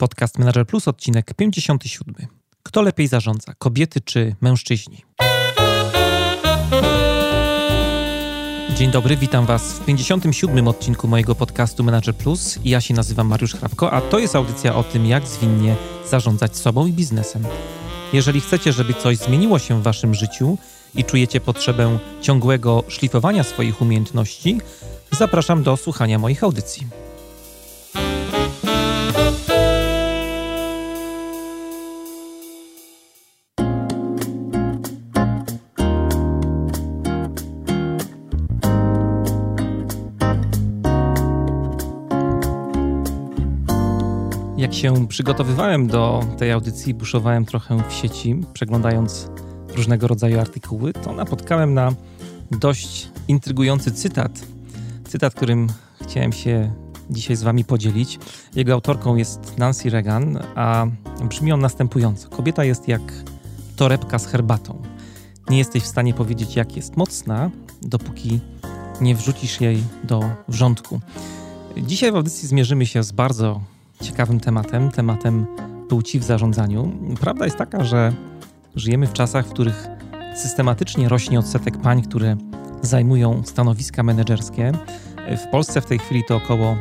[0.00, 2.14] Podcast Manager Plus, odcinek 57.
[2.62, 5.04] Kto lepiej zarządza, kobiety czy mężczyźni?
[8.76, 10.68] Dzień dobry, witam Was w 57.
[10.68, 12.58] odcinku mojego podcastu Manager Plus.
[12.64, 15.76] Ja się nazywam Mariusz Hrabko, a to jest audycja o tym, jak zwinnie
[16.08, 17.44] zarządzać sobą i biznesem.
[18.12, 20.58] Jeżeli chcecie, żeby coś zmieniło się w Waszym życiu
[20.94, 24.60] i czujecie potrzebę ciągłego szlifowania swoich umiejętności,
[25.10, 27.09] zapraszam do słuchania moich audycji.
[44.80, 49.28] Się przygotowywałem do tej audycji, buszowałem trochę w sieci, przeglądając
[49.76, 51.92] różnego rodzaju artykuły, to napotkałem na
[52.50, 54.46] dość intrygujący cytat.
[55.08, 55.66] Cytat, którym
[56.02, 56.72] chciałem się
[57.10, 58.18] dzisiaj z Wami podzielić.
[58.54, 60.86] Jego autorką jest Nancy Reagan, a
[61.24, 63.02] brzmi on następująco: Kobieta jest jak
[63.76, 64.82] torebka z herbatą.
[65.50, 67.50] Nie jesteś w stanie powiedzieć, jak jest mocna,
[67.82, 68.40] dopóki
[69.00, 71.00] nie wrzucisz jej do wrzątku.
[71.76, 73.60] Dzisiaj w audycji zmierzymy się z bardzo
[74.02, 75.46] ciekawym tematem, tematem
[75.88, 76.92] płci w zarządzaniu.
[77.20, 78.12] Prawda jest taka, że
[78.76, 79.86] żyjemy w czasach, w których
[80.34, 82.36] systematycznie rośnie odsetek pań, które
[82.82, 84.72] zajmują stanowiska menedżerskie.
[85.36, 86.76] W Polsce w tej chwili to około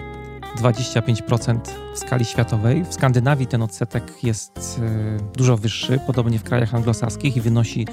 [0.58, 1.60] 25%
[1.96, 2.86] w skali światowej.
[2.86, 7.88] W Skandynawii ten odsetek jest e, dużo wyższy, podobnie w krajach anglosaskich i wynosi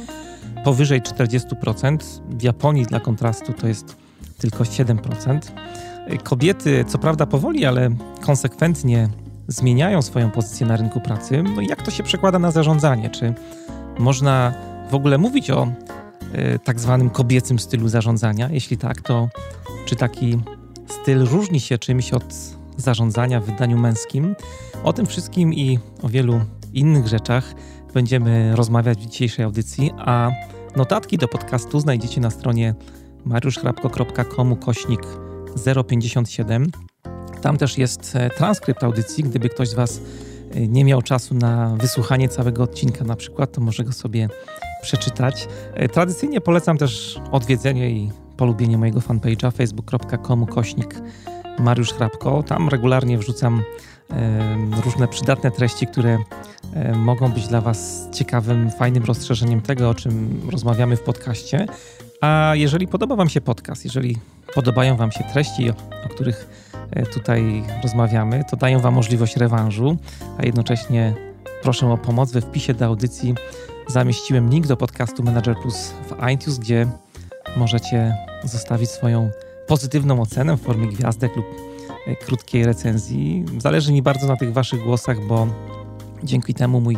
[0.64, 1.98] powyżej 40%.
[2.30, 3.97] W Japonii dla kontrastu to jest
[4.38, 5.38] tylko 7%.
[6.23, 7.91] Kobiety, co prawda powoli, ale
[8.21, 9.09] konsekwentnie
[9.49, 11.43] zmieniają swoją pozycję na rynku pracy.
[11.43, 13.11] No jak to się przekłada na zarządzanie?
[13.11, 13.35] Czy
[13.99, 14.55] można
[14.91, 15.69] w ogóle mówić o
[16.55, 18.49] y, tak zwanym kobiecym stylu zarządzania?
[18.51, 19.29] Jeśli tak, to
[19.87, 20.39] czy taki
[21.03, 22.34] styl różni się czymś od
[22.77, 24.37] zarządzania w wydaniu męskim?
[24.84, 26.41] O tym wszystkim i o wielu
[26.73, 27.55] innych rzeczach
[27.95, 30.31] będziemy rozmawiać w dzisiejszej audycji, a
[30.77, 32.75] notatki do podcastu znajdziecie na stronie
[33.25, 35.00] mariuszchrapko.com kośnik
[35.89, 36.71] 057.
[37.43, 39.25] Tam też jest e, transkrypt audycji.
[39.25, 40.00] Gdyby ktoś z Was
[40.55, 44.28] e, nie miał czasu na wysłuchanie całego odcinka, na przykład, to może go sobie
[44.83, 45.49] przeczytać.
[45.75, 50.95] E, tradycyjnie polecam też odwiedzenie i polubienie mojego fanpage'a facebook.com kośnik
[51.59, 52.43] Mariusz Hrabko.
[52.43, 53.62] Tam regularnie wrzucam
[54.84, 56.19] różne przydatne treści, które
[56.97, 61.66] mogą być dla Was ciekawym, fajnym rozszerzeniem tego, o czym rozmawiamy w podcaście.
[62.21, 64.19] A jeżeli podoba Wam się podcast, jeżeli
[64.54, 66.49] podobają Wam się treści, o, których
[66.91, 69.97] e, tutaj rozmawiamy, to dają Wam możliwość rewanżu,
[70.38, 71.15] a jednocześnie
[71.62, 73.34] proszę o pomoc we wpisie do audycji.
[73.88, 76.87] Zamieściłem link do podcastu Manager Plus w iTunes, gdzie
[77.56, 79.31] możecie zostawić swoją
[79.66, 81.47] pozytywną ocenę w formie gwiazdek lub
[82.06, 83.44] e, krótkiej recenzji.
[83.59, 85.47] Zależy mi bardzo na tych Waszych głosach, bo
[86.25, 86.97] dzięki temu mój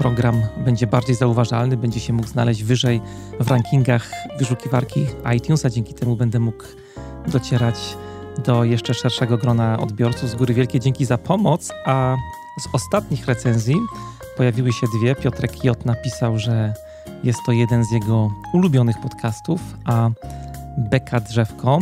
[0.00, 3.00] program będzie bardziej zauważalny, będzie się mógł znaleźć wyżej
[3.40, 5.06] w rankingach wyszukiwarki
[5.36, 6.64] iTunes, a dzięki temu będę mógł
[7.26, 7.96] docierać
[8.44, 10.30] do jeszcze szerszego grona odbiorców.
[10.30, 12.16] Z góry wielkie dzięki za pomoc, a
[12.60, 13.76] z ostatnich recenzji
[14.36, 15.14] pojawiły się dwie.
[15.14, 16.74] Piotrek Jot napisał, że
[17.24, 20.10] jest to jeden z jego ulubionych podcastów, a
[20.78, 21.78] Beka Drzewko,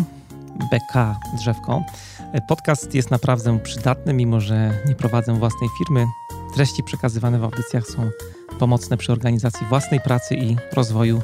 [0.70, 1.82] BK Drzewko.
[2.48, 6.06] Podcast jest naprawdę przydatny, mimo że nie prowadzę własnej firmy.
[6.58, 8.10] Treści przekazywane w audycjach są
[8.58, 11.22] pomocne przy organizacji własnej pracy i rozwoju.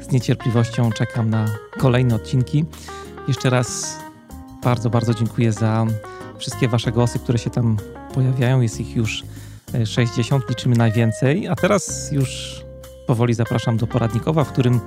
[0.00, 1.46] Z niecierpliwością czekam na
[1.78, 2.64] kolejne odcinki.
[3.28, 3.98] Jeszcze raz
[4.62, 5.86] bardzo, bardzo dziękuję za
[6.38, 7.76] wszystkie Wasze głosy, które się tam
[8.14, 8.60] pojawiają.
[8.60, 9.24] Jest ich już
[9.84, 11.48] 60, e, liczymy najwięcej.
[11.48, 12.60] A teraz już
[13.06, 14.80] powoli zapraszam do poradnikowa, w którym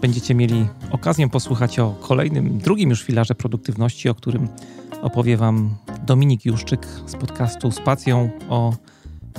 [0.00, 4.48] będziecie mieli okazję posłuchać o kolejnym, drugim już filarze produktywności, o którym
[5.02, 5.76] opowie Wam
[6.06, 8.72] Dominik Juszczyk z podcastu Spacją o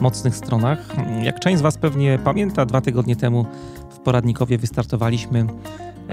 [0.01, 0.95] mocnych stronach.
[1.23, 3.45] Jak część z Was pewnie pamięta, dwa tygodnie temu
[3.89, 5.45] w poradnikowie wystartowaliśmy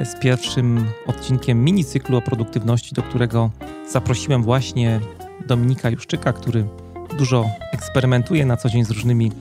[0.04, 3.50] z pierwszym odcinkiem minicyklu o produktywności, do którego
[3.90, 5.00] zaprosiłem właśnie
[5.46, 6.64] Dominika Juszczyka, który
[7.18, 9.32] dużo eksperymentuje na co dzień z różnymi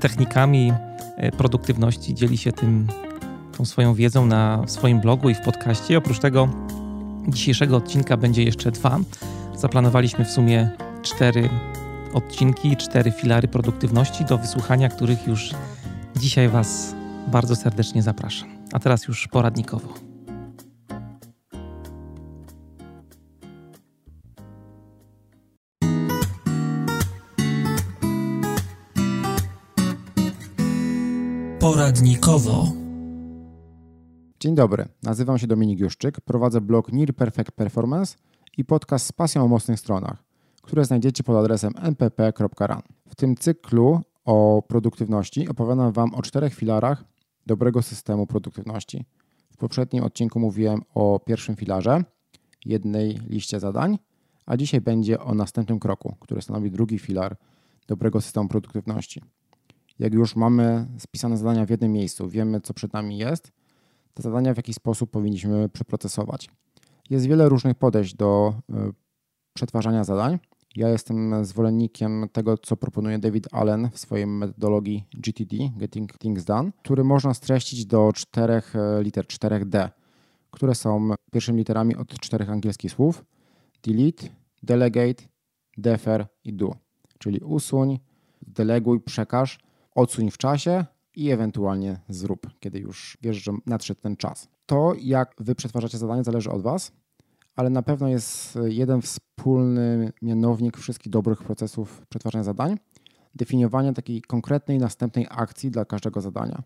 [0.00, 0.72] technikami
[1.16, 2.86] e, produktywności, dzieli się tym,
[3.56, 5.98] tą swoją wiedzą na swoim blogu i w podcaście.
[5.98, 6.48] Oprócz tego
[7.28, 8.98] dzisiejszego odcinka będzie jeszcze dwa.
[9.56, 10.70] Zaplanowaliśmy w sumie
[11.02, 11.48] cztery
[12.12, 15.50] odcinki, cztery filary produktywności, do wysłuchania których już
[16.16, 16.94] dzisiaj Was
[17.26, 18.48] bardzo serdecznie zapraszam.
[18.72, 19.88] A teraz już poradnikowo.
[31.60, 32.72] Poradnikowo.
[34.40, 38.16] Dzień dobry, nazywam się Dominik Juszczyk, prowadzę blog Near Perfect Performance
[38.56, 40.24] i podcast z pasją o mocnych stronach,
[40.62, 42.82] które znajdziecie pod adresem npp.ran.
[43.08, 47.04] W tym cyklu o produktywności opowiadam Wam o czterech filarach
[47.46, 49.04] dobrego systemu produktywności.
[49.50, 52.04] W poprzednim odcinku mówiłem o pierwszym filarze,
[52.64, 53.98] jednej liście zadań,
[54.46, 57.36] a dzisiaj będzie o następnym kroku, który stanowi drugi filar
[57.86, 59.22] dobrego systemu produktywności.
[59.98, 63.52] Jak już mamy spisane zadania w jednym miejscu, wiemy co przed nami jest,
[64.14, 66.50] te zadania w jakiś sposób powinniśmy przeprocesować.
[67.10, 68.74] Jest wiele różnych podejść do y,
[69.52, 70.38] przetwarzania zadań.
[70.76, 76.70] Ja jestem zwolennikiem tego, co proponuje David Allen w swojej metodologii GTD, Getting Things Done,
[76.82, 79.88] który można streścić do czterech e, liter, 4D,
[80.50, 83.24] które są pierwszymi literami od czterech angielskich słów:
[83.82, 84.26] delete,
[84.62, 85.24] delegate,
[85.78, 86.74] defer i do.
[87.18, 87.98] Czyli usuń,
[88.46, 89.58] deleguj, przekaż,
[89.94, 90.84] odsuń w czasie
[91.16, 94.48] i ewentualnie zrób, kiedy już wiesz, że nadszedł ten czas.
[94.66, 96.92] To, jak wy przetwarzacie zadanie, zależy od was
[97.56, 102.76] ale na pewno jest jeden wspólny mianownik wszystkich dobrych procesów przetwarzania zadań
[103.34, 106.62] definiowanie takiej konkretnej następnej akcji dla każdego zadania.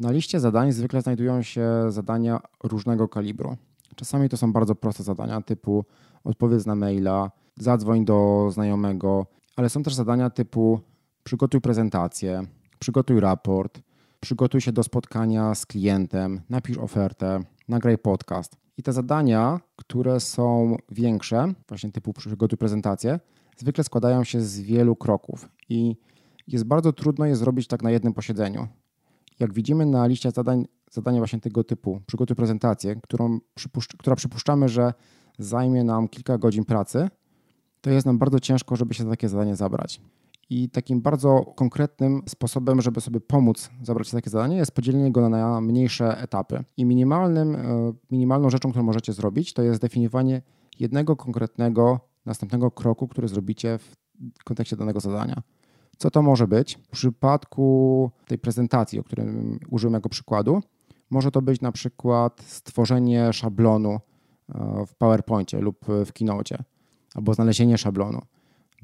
[0.00, 3.56] Na liście zadań zwykle znajdują się zadania różnego kalibru.
[3.96, 5.84] Czasami to są bardzo proste zadania typu
[6.24, 9.26] odpowiedz na maila, zadzwoń do znajomego,
[9.56, 10.80] ale są też zadania typu
[11.24, 12.42] przygotuj prezentację,
[12.78, 13.80] przygotuj raport,
[14.20, 18.63] przygotuj się do spotkania z klientem, napisz ofertę, nagraj podcast.
[18.76, 23.20] I te zadania, które są większe, właśnie typu przygotuj prezentację,
[23.56, 25.96] zwykle składają się z wielu kroków i
[26.48, 28.68] jest bardzo trudno je zrobić tak na jednym posiedzeniu.
[29.40, 34.68] Jak widzimy na liście zadań, zadania właśnie tego typu, przygotuj prezentację, którą przypuszcz, która przypuszczamy,
[34.68, 34.92] że
[35.38, 37.08] zajmie nam kilka godzin pracy,
[37.80, 40.00] to jest nam bardzo ciężko, żeby się za takie zadanie zabrać.
[40.50, 45.60] I takim bardzo konkretnym sposobem, żeby sobie pomóc zabrać takie zadanie, jest podzielenie go na
[45.60, 46.64] mniejsze etapy.
[46.76, 50.42] I minimalnym, e, minimalną rzeczą, którą możecie zrobić, to jest zdefiniowanie
[50.80, 53.78] jednego konkretnego następnego kroku, który zrobicie
[54.38, 55.42] w kontekście danego zadania.
[55.98, 56.74] Co to może być?
[56.74, 60.62] W przypadku tej prezentacji, o którym użyłem jako przykładu,
[61.10, 63.90] może to być na przykład stworzenie szablonu
[64.48, 66.64] e, w PowerPoincie lub w Keynote,
[67.14, 68.20] albo znalezienie szablonu.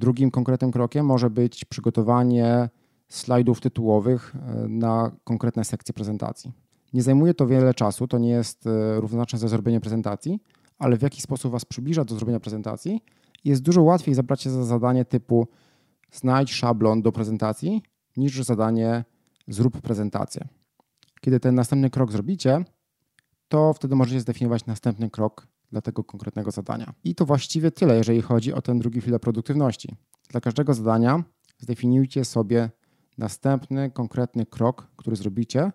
[0.01, 2.69] Drugim konkretnym krokiem może być przygotowanie
[3.09, 6.53] slajdów tytułowych e, na konkretne sekcje prezentacji.
[6.93, 10.41] Nie zajmuje to wiele czasu, to nie jest e, równoznaczne ze zrobieniem prezentacji,
[10.79, 13.03] ale w jaki sposób Was przybliża do zrobienia prezentacji,
[13.45, 15.49] jest dużo łatwiej zabrać się za zadanie typu
[16.13, 17.83] znajdź szablon do prezentacji,
[18.17, 19.05] niż zadanie
[19.49, 20.49] zrób prezentację.
[21.21, 22.65] Kiedy ten następny krok zrobicie,
[23.49, 26.93] to wtedy możecie zdefiniować następny krok dla tego konkretnego zadania.
[27.05, 29.97] I to właściwie tyle, jeżeli chodzi o ten drugi filar produktywności.
[30.29, 31.25] Dla każdego zadania
[31.59, 32.71] zdefiniujcie sobie
[33.19, 35.73] następny konkretny krok, który zrobicie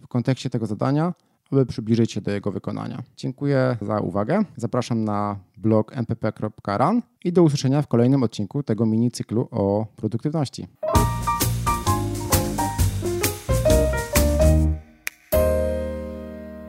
[0.00, 1.14] w kontekście tego zadania,
[1.52, 3.02] aby przybliżyć się do jego wykonania.
[3.16, 4.44] Dziękuję za uwagę.
[4.56, 10.66] Zapraszam na blog mpp.ran i do usłyszenia w kolejnym odcinku tego mini cyklu o produktywności.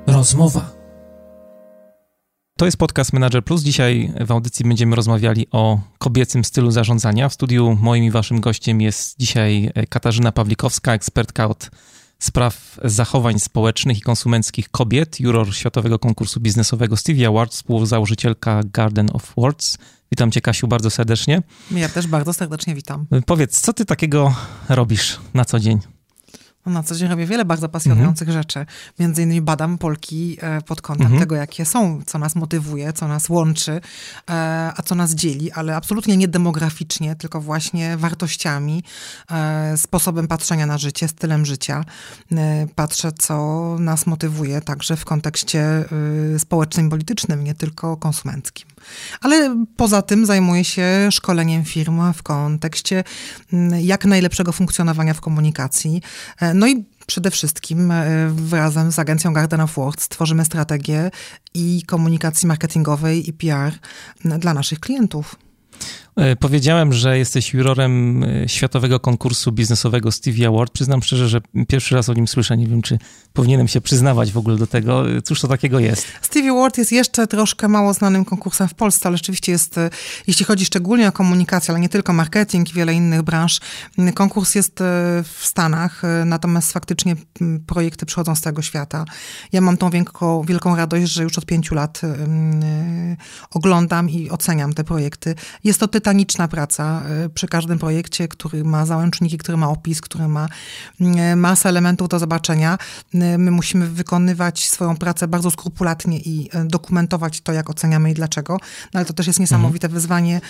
[0.07, 0.82] Rozmowa
[2.63, 3.61] to jest podcast Manager Plus.
[3.61, 7.29] Dzisiaj w audycji będziemy rozmawiali o kobiecym stylu zarządzania.
[7.29, 11.71] W studiu moim i waszym gościem jest dzisiaj Katarzyna Pawlikowska, ekspertka od
[12.19, 19.33] spraw zachowań społecznych i konsumenckich kobiet, juror Światowego Konkursu Biznesowego Stevie Awards, współzałożycielka Garden of
[19.37, 19.77] Words.
[20.11, 21.41] Witam cię, Kasiu, bardzo serdecznie.
[21.71, 23.05] Ja też bardzo serdecznie witam.
[23.25, 24.35] Powiedz, co ty takiego
[24.69, 25.79] robisz na co dzień?
[26.65, 28.43] No, na co dzień robię wiele bardzo pasjonujących mhm.
[28.43, 28.65] rzeczy.
[28.99, 31.19] Między innymi badam Polki e, pod kątem mhm.
[31.21, 33.81] tego, jakie są, co nas motywuje, co nas łączy, e,
[34.77, 38.83] a co nas dzieli, ale absolutnie nie demograficznie, tylko właśnie wartościami,
[39.31, 41.85] e, sposobem patrzenia na życie, stylem życia.
[42.75, 43.35] Patrzę, co
[43.79, 45.85] nas motywuje także w kontekście
[46.37, 48.72] społecznym, politycznym, nie tylko konsumenckim.
[49.21, 53.03] Ale poza tym zajmuję się szkoleniem firm w kontekście
[53.81, 56.01] jak najlepszego funkcjonowania w komunikacji
[56.53, 58.05] no i przede wszystkim e,
[58.51, 61.11] razem z agencją Garden of Words tworzymy strategię
[61.53, 63.73] i komunikacji marketingowej i PR
[64.39, 65.35] dla naszych klientów.
[66.15, 70.73] E, powiedziałem, że jesteś jurorem e, światowego konkursu biznesowego Stevie Award.
[70.73, 72.57] Przyznam szczerze, że pierwszy raz o nim słyszę.
[72.57, 72.99] Nie wiem, czy
[73.33, 75.11] powinienem się przyznawać w ogóle do tego.
[75.11, 76.07] E, cóż to takiego jest?
[76.21, 79.79] Stevie Award jest jeszcze troszkę mało znanym konkursem w Polsce, ale rzeczywiście jest,
[80.27, 83.59] jeśli chodzi szczególnie o komunikację, ale nie tylko marketing i wiele innych branż,
[84.15, 84.79] konkurs jest
[85.23, 87.15] w Stanach, natomiast faktycznie
[87.67, 89.05] projekty przychodzą z całego świata.
[89.51, 92.01] Ja mam tą wielką, wielką radość, że już od pięciu lat
[93.51, 95.35] oglądam i oceniam te projekty.
[95.63, 100.27] Jest to tytaniczna praca y, przy każdym projekcie, który ma załączniki, który ma opis, który
[100.27, 100.47] ma
[101.01, 102.77] y, masę elementów do zobaczenia.
[103.15, 108.57] Y, my musimy wykonywać swoją pracę bardzo skrupulatnie i dokumentować to, jak oceniamy i dlaczego.
[108.93, 109.93] No ale to też jest niesamowite mhm.
[109.93, 110.41] wyzwanie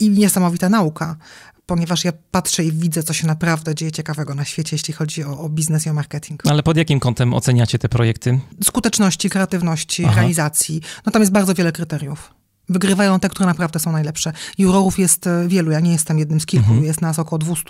[0.00, 1.16] i niesamowita nauka
[1.66, 5.38] ponieważ ja patrzę i widzę, co się naprawdę dzieje ciekawego na świecie, jeśli chodzi o,
[5.38, 6.46] o biznes i o marketing.
[6.46, 8.40] Ale pod jakim kątem oceniacie te projekty?
[8.62, 10.14] Skuteczności, kreatywności, Aha.
[10.14, 10.80] realizacji.
[11.06, 12.34] No tam jest bardzo wiele kryteriów.
[12.68, 14.32] Wygrywają te, które naprawdę są najlepsze.
[14.58, 16.84] Jurorów jest e, wielu, ja nie jestem jednym z kilku, mhm.
[16.84, 17.64] jest nas około 200,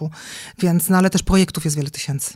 [0.59, 2.35] więc, no ale też projektów jest wiele tysięcy.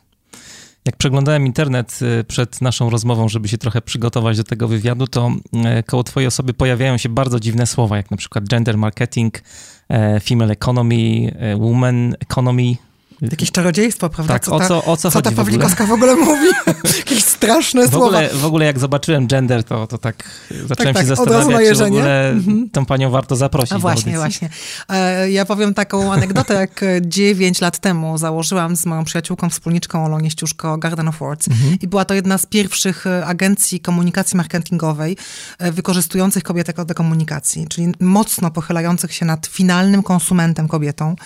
[0.84, 5.30] Jak przeglądałem internet y, przed naszą rozmową, żeby się trochę przygotować do tego wywiadu, to
[5.78, 9.42] y, koło twojej osoby pojawiają się bardzo dziwne słowa, jak na przykład gender marketing,
[9.88, 12.76] e, female economy, e, woman economy,
[13.22, 14.32] Jakieś czarodziejstwo, prawda?
[14.32, 16.48] Tak, co o co, o co, co ta Pawlikowska w ogóle, w ogóle mówi?
[16.98, 18.06] Jakieś straszne w słowa.
[18.06, 20.30] Ogóle, w ogóle jak zobaczyłem gender, to, to tak
[20.66, 22.70] zacząłem tak, się tak, zastanawiać, czy w ogóle mhm.
[22.70, 24.50] tą panią warto zaprosić A właśnie, właśnie.
[24.88, 30.20] E, ja powiem taką anegdotę, jak 9 lat temu założyłam z moją przyjaciółką, wspólniczką Olą
[30.20, 31.76] Nieściuszko Garden of Words mhm.
[31.80, 35.16] i była to jedna z pierwszych e, agencji komunikacji marketingowej
[35.58, 41.16] e, wykorzystujących kobietę do komunikacji, czyli mocno pochylających się nad finalnym konsumentem kobietą.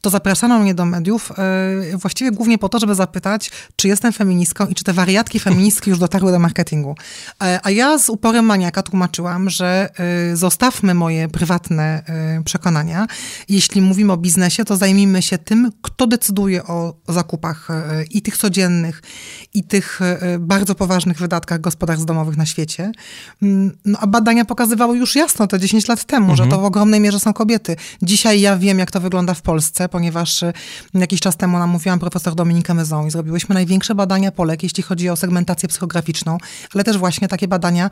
[0.00, 1.32] To zapraszano mnie do mediów
[1.94, 5.98] właściwie głównie po to, żeby zapytać, czy jestem feministką i czy te wariatki feministki już
[5.98, 6.94] dotarły do marketingu.
[7.42, 9.88] E, a ja z uporem maniaka tłumaczyłam, że
[10.32, 12.02] e, zostawmy moje prywatne
[12.44, 13.06] przekonania.
[13.48, 17.68] Jeśli mówimy o biznesie, to zajmijmy się tym, kto decyduje o zakupach
[18.10, 19.02] i tych codziennych,
[19.54, 20.00] i tych
[20.38, 22.92] bardzo poważnych wydatkach gospodarstw domowych na świecie.
[23.42, 26.36] Mm, no, a badania pokazywały już jasno te 10 lat temu, mhm.
[26.36, 27.76] że to w ogromnej mierze są kobiety.
[28.02, 30.44] Dzisiaj ja wiem, jak to wygląda w Polsce, ponieważ
[30.94, 35.16] jakiś czas temu namówiłam profesor Dominikę Mezon i zrobiłyśmy największe badania Polek, jeśli chodzi o
[35.16, 36.38] segmentację psychograficzną,
[36.74, 37.90] ale też właśnie takie badania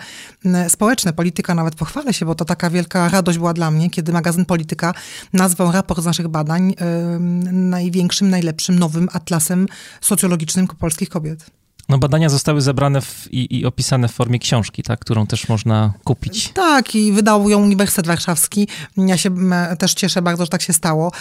[0.69, 1.13] społeczne.
[1.13, 4.95] Polityka nawet pochwalę się, bo to taka wielka radość była dla mnie, kiedy magazyn Polityka
[5.33, 9.67] nazwał raport z naszych badań yy, największym, najlepszym, nowym atlasem
[10.01, 11.60] socjologicznym polskich kobiet.
[11.91, 15.93] No badania zostały zebrane w, i, i, opisane w formie książki, tak, którą też można
[16.05, 16.49] kupić.
[16.49, 18.69] Tak, i wydał ją Uniwersytet Warszawski.
[18.97, 19.31] Ja się
[19.79, 21.13] też cieszę bardzo, że tak się stało.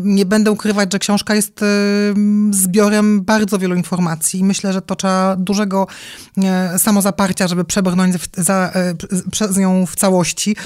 [0.00, 1.60] Nie będę ukrywać, że książka jest
[2.50, 4.44] zbiorem bardzo wielu informacji.
[4.44, 5.86] Myślę, że to trzeba dużego
[6.38, 8.94] e, samozaparcia, żeby przebrnąć za, e,
[9.30, 10.56] przez nią w całości.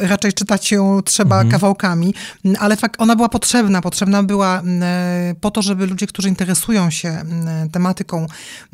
[0.00, 1.50] Raczej czytać ją trzeba mhm.
[1.50, 2.14] kawałkami,
[2.58, 3.80] ale fakt, ona była potrzebna.
[3.80, 4.62] Potrzebna była
[5.40, 7.22] po to, żeby ludzie, którzy interesują się
[7.72, 8.26] tematyką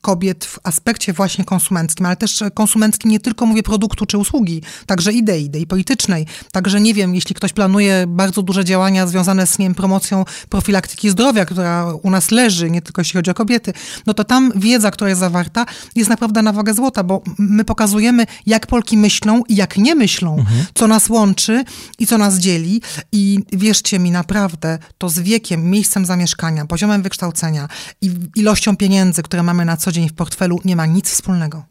[0.00, 5.12] kobiet w aspekcie właśnie konsumenckim, ale też konsumenckim nie tylko mówię produktu czy usługi, także
[5.12, 6.26] idei, idei politycznej.
[6.52, 11.10] Także nie wiem, jeśli ktoś planuje bardzo duże działania związane z nie wiem, promocją profilaktyki
[11.10, 13.72] zdrowia, która u nas leży, nie tylko jeśli chodzi o kobiety,
[14.06, 15.66] no to tam wiedza, która jest zawarta,
[15.96, 20.38] jest naprawdę na wagę złota, bo my pokazujemy, jak Polki myślą i jak nie myślą,
[20.38, 20.64] mhm.
[20.74, 21.64] co nas łączy
[21.98, 22.82] i co nas dzieli.
[23.12, 27.68] I wierzcie mi, naprawdę, to z wiekiem, miejscem zamieszkania, poziomem wykształcenia
[28.02, 31.64] i ilością pieniędzy, które mamy na co dzień w portfelu, nie ma nic wspólnego.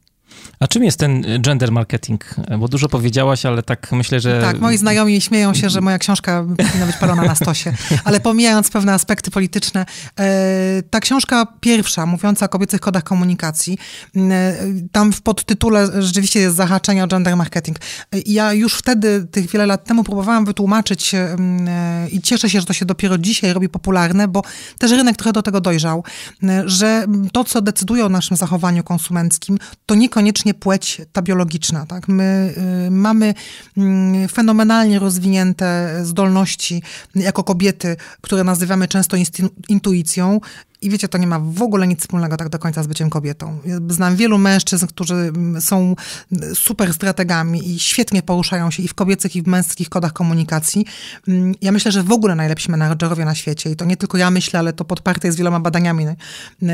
[0.60, 2.36] A czym jest ten gender marketing?
[2.60, 4.42] Bo dużo powiedziałaś, ale tak myślę, że...
[4.42, 7.74] Tak, moi znajomi śmieją się, że moja książka powinna być palona na stosie.
[8.04, 9.86] Ale pomijając pewne aspekty polityczne,
[10.20, 13.78] e, ta książka pierwsza, mówiąca o kobiecych kodach komunikacji,
[14.16, 14.56] e,
[14.92, 17.78] tam w podtytule rzeczywiście jest zahaczenie o gender marketing.
[18.26, 21.38] Ja już wtedy, tych wiele lat temu, próbowałam wytłumaczyć e,
[22.12, 24.42] i cieszę się, że to się dopiero dzisiaj robi popularne, bo
[24.80, 26.04] też rynek trochę do tego dojrzał,
[26.66, 31.86] że to, co decyduje o naszym zachowaniu konsumenckim, to niekoniecznie właśnie płeć ta biologiczna.
[31.86, 32.08] Tak?
[32.08, 32.54] My
[32.88, 33.34] y, mamy
[33.78, 36.84] y, fenomenalnie rozwinięte zdolności
[37.16, 39.18] jako kobiety, które nazywamy często
[39.70, 40.40] intuicją
[40.82, 43.60] i wiecie, to nie ma w ogóle nic wspólnego tak do końca z byciem kobietą.
[43.90, 45.96] Znam wielu mężczyzn, którzy są
[46.54, 50.86] super strategami i świetnie poruszają się i w kobiecych, i w męskich kodach komunikacji.
[51.28, 54.32] Mm, ja myślę, że w ogóle najlepsi menadżerowie na świecie, i to nie tylko ja
[54.32, 56.06] myślę, ale to podparte jest wieloma badaniami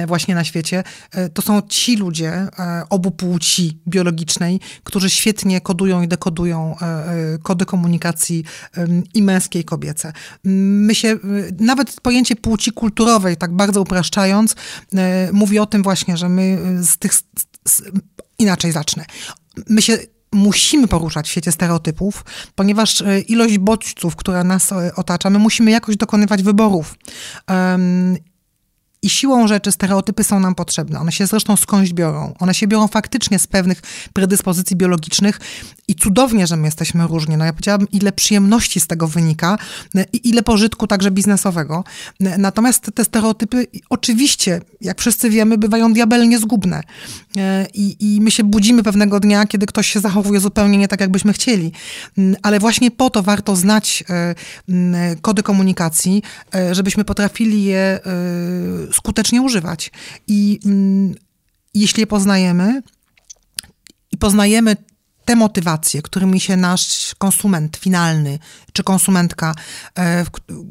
[0.08, 6.02] właśnie na świecie, e, to są ci ludzie e, obu płci biologicznej, którzy świetnie kodują
[6.02, 8.44] i dekodują e, kody komunikacji
[9.14, 10.14] i męskie, i kobiece.
[10.44, 11.18] My się,
[11.60, 14.56] nawet pojęcie płci kulturowej, tak bardzo upraszczając,
[14.94, 17.14] e, mówi o tym właśnie, że my z tych.
[17.68, 17.82] Z,
[18.40, 19.06] inaczej zacznę.
[19.70, 19.98] My się
[20.32, 25.72] musimy poruszać w świecie stereotypów, ponieważ e, ilość bodźców, która nas e, otacza, my musimy
[25.72, 26.96] jakoś dokonywać wyborów.
[29.04, 31.00] I siłą rzeczy stereotypy są nam potrzebne.
[31.00, 32.34] One się zresztą skądś biorą.
[32.40, 33.82] One się biorą faktycznie z pewnych
[34.14, 35.40] predyspozycji biologicznych
[35.88, 37.38] i cudownie, że my jesteśmy różni.
[37.38, 39.58] No ja powiedziałabym, ile przyjemności z tego wynika
[40.14, 41.84] i ile pożytku także biznesowego.
[42.20, 46.84] Natomiast te stereotypy oczywiście, jak wszyscy wiemy, bywają diabelnie zgubne.
[47.74, 51.34] I, I my się budzimy pewnego dnia, kiedy ktoś się zachowuje zupełnie nie tak, jakbyśmy
[51.34, 51.72] chcieli.
[52.42, 54.36] Ale właśnie po to warto znać e,
[55.22, 56.24] kody komunikacji,
[56.56, 58.00] e, żebyśmy potrafili je e,
[58.94, 59.92] skutecznie używać.
[60.28, 61.16] I mm,
[61.74, 62.82] jeśli je poznajemy
[64.12, 64.76] i poznajemy
[65.26, 68.40] te motywacje, którymi się nasz konsument finalny
[68.74, 69.56] czy konsumentka,
[69.98, 70.26] e,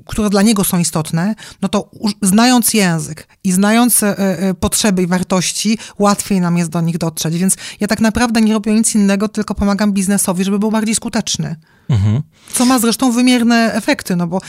[0.07, 1.91] które dla niego są istotne, no to
[2.23, 7.39] znając język i znając e, e, potrzeby i wartości, łatwiej nam jest do nich dotrzeć.
[7.39, 11.57] Więc ja tak naprawdę nie robię nic innego, tylko pomagam biznesowi, żeby był bardziej skuteczny.
[11.89, 12.23] Mhm.
[12.53, 14.41] Co ma zresztą wymierne efekty, no bo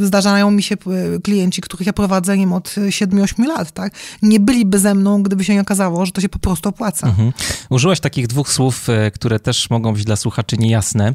[0.00, 0.76] zdarzają mi się
[1.24, 3.94] klienci, których ja prowadzę im od 7-8 lat, tak?
[4.22, 7.06] Nie byliby ze mną, gdyby się nie okazało, że to się po prostu opłaca.
[7.06, 7.32] Mhm.
[7.70, 11.14] Użyłaś takich dwóch słów, które też mogą być dla słuchaczy niejasne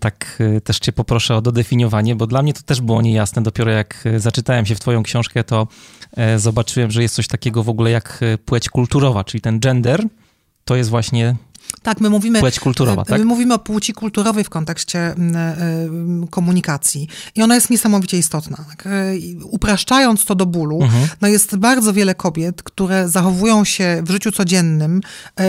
[0.00, 3.42] tak y, też cię poproszę o dodefiniowanie, bo dla mnie to też było niejasne.
[3.42, 5.68] Dopiero jak y, zaczytałem się w twoją książkę, to
[6.16, 10.04] e, zobaczyłem, że jest coś takiego w ogóle jak y, płeć kulturowa, czyli ten gender
[10.64, 11.36] to jest właśnie
[11.82, 12.40] tak, my mówimy.
[12.40, 13.18] Płeć kulturowa, tak?
[13.18, 15.14] My mówimy o płci kulturowej w kontekście
[16.30, 17.08] komunikacji.
[17.34, 18.56] I ona jest niesamowicie istotna.
[18.56, 18.86] Tak?
[18.86, 18.90] E,
[19.44, 21.08] upraszczając to do bólu, mhm.
[21.20, 25.00] no jest bardzo wiele kobiet, które zachowują się w życiu codziennym
[25.40, 25.44] e,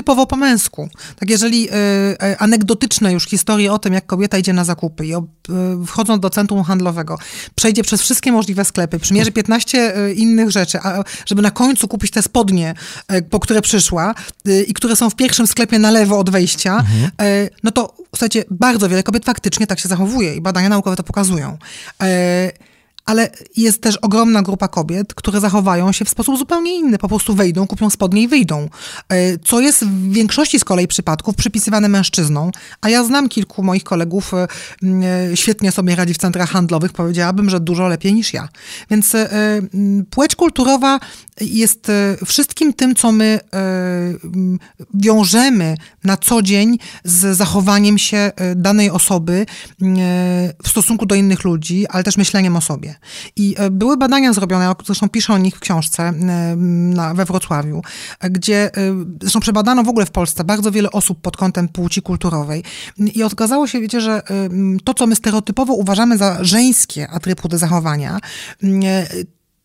[0.00, 0.88] typowo po męsku.
[1.18, 5.16] Tak jeżeli y, anegdotyczne już historie o tym, jak kobieta idzie na zakupy i y,
[5.86, 7.18] wchodząc do centrum handlowego,
[7.54, 12.10] przejdzie przez wszystkie możliwe sklepy, przymierzy 15 y, innych rzeczy, a, żeby na końcu kupić
[12.10, 12.74] te spodnie,
[13.30, 14.14] po które przyszła
[14.66, 17.10] i które są w pierwszym sklepie na lewo od wejścia, mhm.
[17.62, 21.58] no to słuchajcie, bardzo wiele kobiet faktycznie tak się zachowuje i badania naukowe to pokazują
[23.10, 26.98] ale jest też ogromna grupa kobiet, które zachowają się w sposób zupełnie inny.
[26.98, 28.68] Po prostu wejdą, kupią spodnie i wyjdą.
[29.08, 32.50] E, co jest w większości z kolei przypadków przypisywane mężczyznom,
[32.80, 34.46] a ja znam kilku moich kolegów, e,
[35.32, 38.48] e, świetnie sobie radzi w centrach handlowych, powiedziałabym, że dużo lepiej niż ja.
[38.90, 39.16] Więc
[40.10, 41.00] płeć kulturowa
[41.40, 41.92] jest
[42.26, 43.40] wszystkim tym, co my
[44.94, 49.46] wiążemy na co dzień z zachowaniem się danej osoby
[50.62, 52.99] w stosunku do innych ludzi, ale też myśleniem o sobie.
[53.36, 56.12] I e, były badania zrobione, zresztą piszę o nich w książce e,
[56.56, 57.82] na, we Wrocławiu,
[58.30, 58.70] gdzie e,
[59.20, 62.64] zresztą przebadano w ogóle w Polsce bardzo wiele osób pod kątem płci kulturowej.
[63.14, 64.22] I okazało się, wiecie, że
[64.84, 68.18] to, co my stereotypowo uważamy za żeńskie atrybuty zachowania,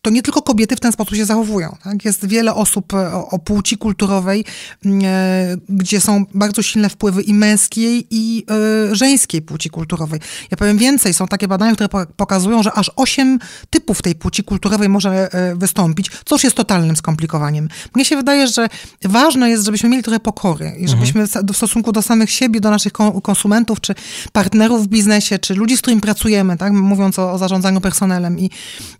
[0.06, 1.76] to nie tylko kobiety w ten sposób się zachowują.
[1.84, 2.04] Tak?
[2.04, 4.44] Jest wiele osób e, o, o płci kulturowej,
[4.84, 8.44] mm, e, gdzie są bardzo silne wpływy i męskiej, i
[8.90, 10.20] e, żeńskiej płci kulturowej.
[10.50, 13.38] Ja powiem więcej, są takie badania, które po, pokazują, że aż osiem
[13.70, 17.68] typów tej płci kulturowej może e, wystąpić, co już jest totalnym skomplikowaniem.
[17.94, 18.68] Mnie się wydaje, że
[19.04, 21.46] ważne jest, żebyśmy mieli trochę pokory i żebyśmy mhm.
[21.46, 23.94] w stosunku do samych siebie, do naszych konsumentów, czy
[24.32, 26.72] partnerów w biznesie, czy ludzi, z którymi pracujemy, tak?
[26.72, 28.50] mówiąc o, o zarządzaniu personelem i,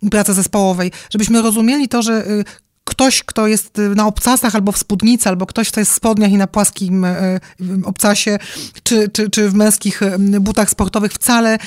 [0.01, 2.43] i pracy zespołowej, żebyśmy rozumieli to, że y,
[2.87, 6.31] ktoś, kto jest y, na obcasach albo w spódnicy, albo ktoś, kto jest w spodniach
[6.31, 7.39] i na płaskim e,
[7.83, 8.39] obcasie,
[8.83, 10.01] czy, czy, czy w męskich
[10.41, 11.57] butach sportowych, wcale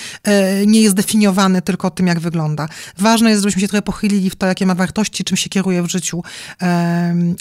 [0.66, 2.68] nie jest definiowany tylko tym, jak wygląda.
[2.98, 5.90] Ważne jest, żebyśmy się trochę pochylili w to, jakie ma wartości, czym się kieruje w
[5.90, 6.22] życiu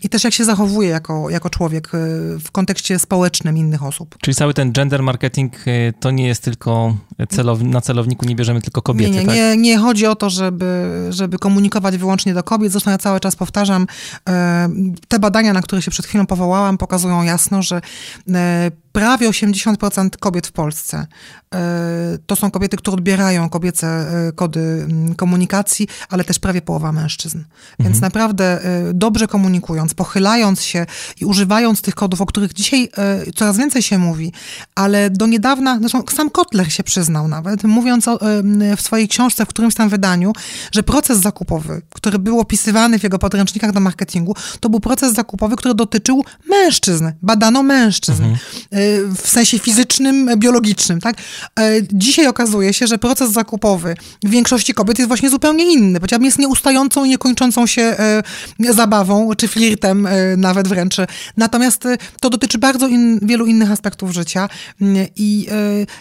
[0.04, 1.92] i też jak się zachowuje jako, jako człowiek
[2.40, 4.16] w kontekście społecznym innych osób.
[4.22, 5.54] Czyli cały ten gender marketing
[6.00, 6.98] to nie jest tylko
[7.30, 9.36] celow, na celowniku, nie bierzemy tylko kobiety, nie, nie, tak?
[9.36, 12.72] nie, nie chodzi o to, żeby, żeby komunikować wyłącznie do kobiet.
[12.72, 13.88] Zresztą ja cały czas powtarzam, powtarzam,
[14.30, 14.70] e,
[15.08, 17.82] te badania, na które się przed chwilą powołałam, pokazują jasno, że
[18.30, 21.08] e, prawie 80% kobiet w Polsce
[21.56, 21.60] e,
[22.26, 24.06] to są kobiety, które odbierają kobiece
[24.36, 27.38] kody mm, komunikacji, ale też prawie połowa mężczyzn.
[27.38, 27.50] Mhm.
[27.80, 28.60] Więc naprawdę
[28.94, 30.86] dobrze komunikując, pochylając się
[31.22, 32.90] i używając tych kodów, o których dzisiaj
[33.36, 34.34] coraz więcej się mówi,
[34.76, 38.20] ale do niedawna, zresztą sam Kotler się przyznał nawet, mówiąc o,
[38.78, 40.34] w swojej książce, w którymś tam wydaniu,
[40.72, 43.20] że proces zakupowy, który był opisywany w jego
[43.60, 47.12] podręcznikach do marketingu, to był proces zakupowy, który dotyczył mężczyzn.
[47.22, 48.24] Badano mężczyzn.
[48.24, 48.38] Mhm
[49.16, 51.18] w sensie fizycznym, biologicznym, tak?
[51.60, 56.26] E, dzisiaj okazuje się, że proces zakupowy w większości kobiet jest właśnie zupełnie inny, powiedziałabym
[56.26, 58.24] jest nieustającą i niekończącą się e,
[58.74, 60.96] zabawą, czy flirtem nawet wręcz.
[61.38, 61.84] Natomiast
[62.22, 64.50] to dotyczy bardzo in, wielu innych aspektów życia
[65.16, 65.48] i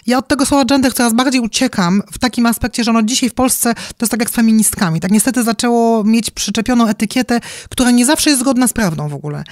[0.07, 3.35] ja od tego słowa gender coraz bardziej uciekam w takim aspekcie, że ono dzisiaj w
[3.35, 5.01] Polsce to jest tak jak z feministkami.
[5.01, 9.45] Tak niestety zaczęło mieć przyczepioną etykietę, która nie zawsze jest zgodna z prawdą w ogóle.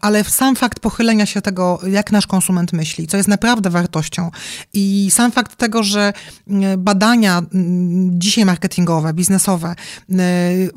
[0.00, 4.30] Ale sam fakt pochylenia się tego, jak nasz konsument myśli, co jest naprawdę wartością.
[4.72, 6.12] I sam fakt tego, że
[6.48, 9.74] mm, badania mm, dzisiaj marketingowe, biznesowe,
[10.10, 10.24] mm,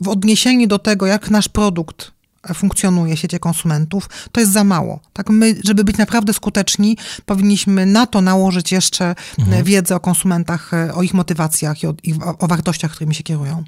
[0.02, 2.18] w odniesieniu do tego, jak nasz produkt
[2.54, 5.00] funkcjonuje w sieci konsumentów, to jest za mało.
[5.14, 9.64] Tak my, żeby być naprawdę skuteczni, powinniśmy na to nałożyć jeszcze mhm.
[9.64, 11.94] wiedzę o konsumentach, o ich motywacjach i o,
[12.40, 13.64] o wartościach, którymi się kierują.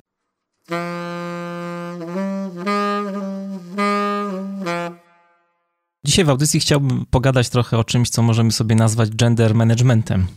[6.05, 10.27] Dzisiaj w audycji chciałbym pogadać trochę o czymś, co możemy sobie nazwać gender managementem.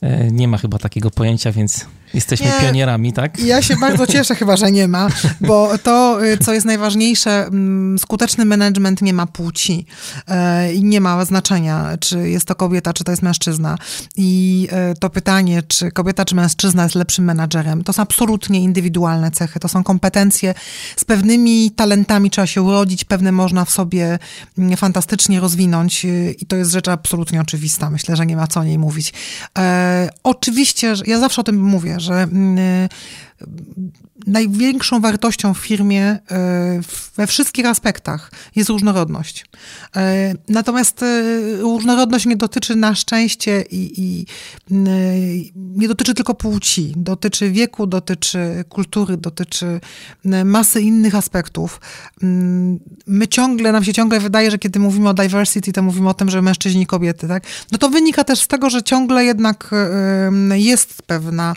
[0.00, 3.38] E, nie ma chyba takiego pojęcia, więc Jesteśmy nie, pionierami, tak?
[3.38, 5.08] Ja się bardzo cieszę chyba, że nie ma,
[5.40, 9.86] bo to, y, co jest najważniejsze, mm, skuteczny management nie ma płci
[10.28, 13.78] e, i nie ma znaczenia, czy jest to kobieta, czy to jest mężczyzna.
[14.16, 19.30] I e, to pytanie, czy kobieta, czy mężczyzna jest lepszym menadżerem, to są absolutnie indywidualne
[19.30, 20.54] cechy, to są kompetencje,
[20.96, 24.18] z pewnymi talentami trzeba się urodzić, pewne można w sobie
[24.58, 27.90] mm, fantastycznie rozwinąć y, i to jest rzecz absolutnie oczywista.
[27.90, 29.12] Myślę, że nie ma co o niej mówić.
[29.58, 32.88] E, oczywiście, ja zawsze o tym mówię, że mm,
[34.26, 36.80] największą wartością w firmie e,
[37.16, 39.46] we wszystkich aspektach jest różnorodność.
[39.96, 41.22] E, natomiast e,
[41.60, 44.26] różnorodność nie dotyczy na szczęście i, i
[45.54, 46.92] nie dotyczy tylko płci.
[46.96, 49.80] Dotyczy wieku, dotyczy kultury, dotyczy
[50.44, 51.80] masy innych aspektów.
[53.06, 56.30] My ciągle, nam się ciągle wydaje, że kiedy mówimy o diversity, to mówimy o tym,
[56.30, 57.42] że mężczyźni i kobiety, tak?
[57.72, 59.70] No to wynika też z tego, że ciągle jednak
[60.50, 61.54] jest pewna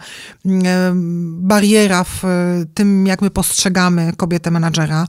[1.38, 2.24] bariera w
[2.74, 5.08] tym, jak my postrzegamy kobietę menadżera.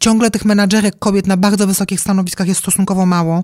[0.00, 3.42] Ciągle tych menadżerek kobiet na bardzo wysokich stanowiskach jest stosunkowo mało.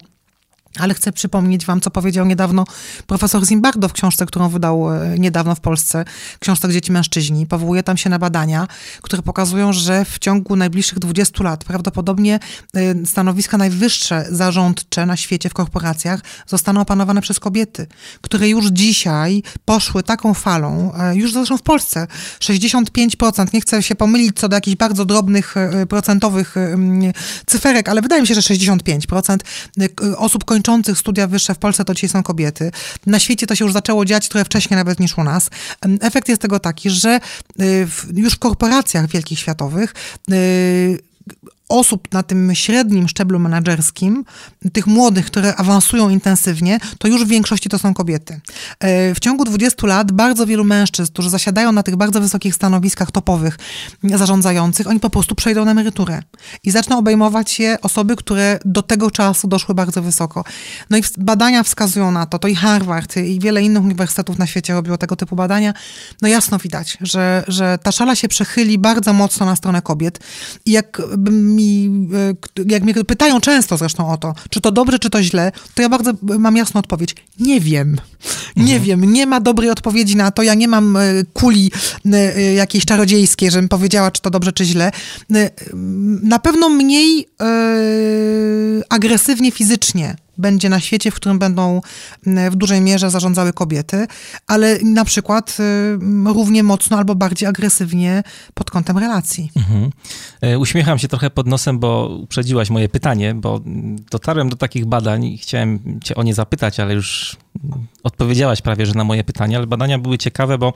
[0.79, 2.65] Ale chcę przypomnieć wam, co powiedział niedawno
[3.07, 6.05] profesor Zimbardo w książce, którą wydał e, niedawno w Polsce,
[6.39, 7.47] książce Dzieci Mężczyźni.
[7.47, 8.67] Powołuje tam się na badania,
[9.03, 12.39] które pokazują, że w ciągu najbliższych 20 lat prawdopodobnie
[12.75, 17.87] e, stanowiska najwyższe zarządcze na świecie w korporacjach zostaną opanowane przez kobiety,
[18.21, 22.07] które już dzisiaj poszły taką falą, e, już zresztą w Polsce,
[22.41, 25.55] 65%, nie chcę się pomylić co do jakichś bardzo drobnych
[25.89, 26.55] procentowych
[27.47, 29.39] cyferek, ale wydaje mi się, że 65%
[30.17, 32.71] osób kończących kończących studia wyższe w Polsce to dzisiaj są kobiety.
[33.07, 35.51] Na świecie to się już zaczęło dziać trochę wcześniej nawet niż u nas.
[36.01, 37.21] Efekt jest tego taki, że
[37.61, 39.95] y, już w korporacjach wielkich światowych
[40.31, 40.99] y,
[41.71, 44.25] osób na tym średnim szczeblu menedżerskim,
[44.73, 48.41] tych młodych, które awansują intensywnie, to już w większości to są kobiety.
[48.81, 53.11] E, w ciągu 20 lat bardzo wielu mężczyzn, którzy zasiadają na tych bardzo wysokich stanowiskach
[53.11, 53.59] topowych,
[54.05, 56.23] zarządzających, oni po prostu przejdą na emeryturę
[56.65, 60.45] i zaczną obejmować je osoby, które do tego czasu doszły bardzo wysoko.
[60.91, 64.73] No i badania wskazują na to, to i Harvard i wiele innych uniwersytetów na świecie
[64.75, 65.75] robiło tego typu badania.
[66.23, 70.21] No jasno widać, że, że ta szala się przechyli bardzo mocno na stronę kobiet
[70.67, 71.91] i jakbym mi,
[72.59, 75.83] e, jak mnie pytają często zresztą o to, czy to dobrze, czy to źle, to
[75.83, 77.15] ja bardzo mam jasną odpowiedź.
[77.39, 77.97] Nie wiem.
[78.57, 78.83] Nie mhm.
[78.83, 79.13] wiem.
[79.13, 80.43] Nie ma dobrej odpowiedzi na to.
[80.43, 81.01] Ja nie mam e,
[81.33, 81.73] kuli
[82.13, 84.93] e, jakiejś czarodziejskiej, żebym powiedziała, czy to dobrze, czy źle.
[86.23, 87.29] Na pewno mniej
[88.91, 91.81] agresywnie fizycznie będzie na świecie, w którym będą
[92.51, 94.07] w dużej mierze zarządzały kobiety,
[94.47, 95.57] ale na przykład
[96.27, 98.23] równie mocno albo bardziej agresywnie
[98.55, 99.51] pod kątem relacji.
[99.57, 99.91] Mhm.
[100.41, 103.61] E, uśmiecham się trochę pod nosem, bo uprzedziłaś moje pytanie, bo
[104.11, 107.37] dotarłem do takich badań i chciałem cię o nie zapytać, ale już
[108.03, 110.73] odpowiedziałaś prawie, że na moje pytanie, ale badania były ciekawe, bo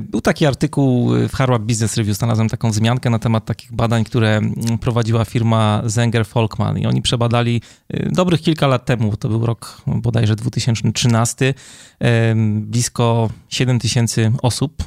[0.00, 4.40] był taki artykuł w Harvard Business Review, znalazłem taką wzmiankę na temat takich badań, które
[4.80, 9.82] prowadziła firma Zenger Folkman i oni przebadali e, dobrych kilka lat temu, to był rok
[9.86, 11.54] bodajże 2013,
[12.00, 14.84] e, blisko 7 tysięcy osób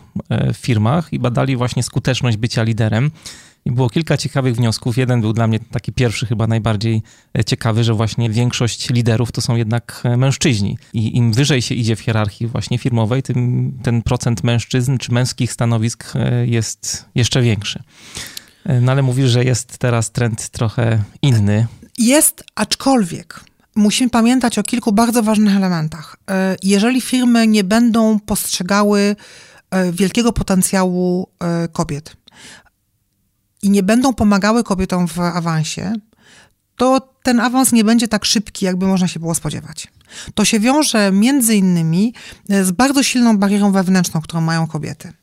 [0.54, 3.12] w firmach i badali właśnie skuteczność bycia liderem.
[3.66, 4.98] I było kilka ciekawych wniosków.
[4.98, 7.02] Jeden był dla mnie taki pierwszy, chyba najbardziej
[7.38, 10.78] e, ciekawy, że właśnie większość liderów to są jednak e, mężczyźni.
[10.94, 15.52] I im wyżej się idzie w hierarchii właśnie firmowej, tym ten procent mężczyzn czy męskich
[15.52, 17.84] stanowisk e, jest jeszcze większy.
[18.82, 21.68] No ale mówisz, że jest teraz trend trochę inny.
[21.98, 23.40] Jest, aczkolwiek
[23.76, 26.18] musimy pamiętać o kilku bardzo ważnych elementach.
[26.64, 29.16] Jeżeli firmy nie będą postrzegały
[29.92, 31.28] wielkiego potencjału
[31.72, 32.16] kobiet,
[33.66, 35.94] i nie będą pomagały kobietom w awansie,
[36.76, 39.88] to ten awans nie będzie tak szybki, jakby można się było spodziewać.
[40.36, 42.14] To się wiąże między innymi
[42.50, 45.14] z bardzo silną barierą wewnętrzną, którą mają kobiety.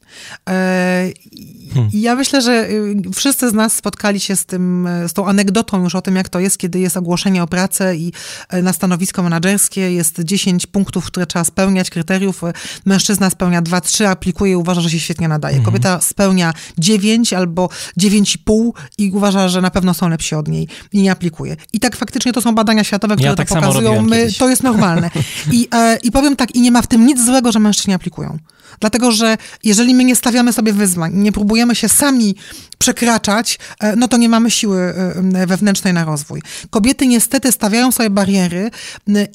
[1.72, 1.90] E, hmm.
[1.92, 5.82] Ja myślę, że y, wszyscy z nas spotkali się z tym, e, z tą anegdotą
[5.82, 8.12] już o tym, jak to jest, kiedy jest ogłoszenie o pracę i
[8.48, 12.42] e, na stanowisko menedżerskie jest 10 punktów, które trzeba spełniać, kryteriów.
[12.84, 15.54] Mężczyzna spełnia 2-3, aplikuje i uważa, że się świetnie nadaje.
[15.54, 15.64] Hmm.
[15.64, 21.02] Kobieta spełnia 9 albo 9,5 i uważa, że na pewno są lepsi od niej i
[21.02, 21.56] nie aplikuje.
[21.72, 24.02] I tak faktycznie to są badania światowe, które ja to tak pokazują.
[24.02, 25.10] My, to jest normalne.
[25.52, 25.68] I,
[26.02, 28.38] I powiem tak, i nie ma w tym nic złego, że mężczyźni aplikują.
[28.80, 32.34] Dlatego, że jeżeli my nie stawiamy sobie wyzwań, nie próbujemy się sami
[32.78, 36.42] przekraczać, e, no to nie mamy siły e, wewnętrznej na rozwój.
[36.70, 38.70] Kobiety niestety stawiają sobie bariery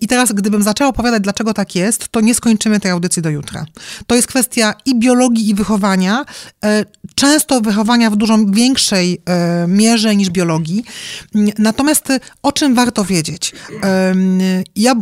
[0.01, 3.65] i teraz gdybym zaczęła opowiadać, dlaczego tak jest, to nie skończymy tej audycji do jutra.
[4.07, 6.25] To jest kwestia i biologii, i wychowania.
[6.63, 6.85] E,
[7.15, 9.21] często wychowania w dużo większej
[9.67, 10.83] mierze niż biologii.
[11.57, 12.07] Natomiast
[12.43, 13.53] o czym warto wiedzieć?
[14.75, 14.95] Ja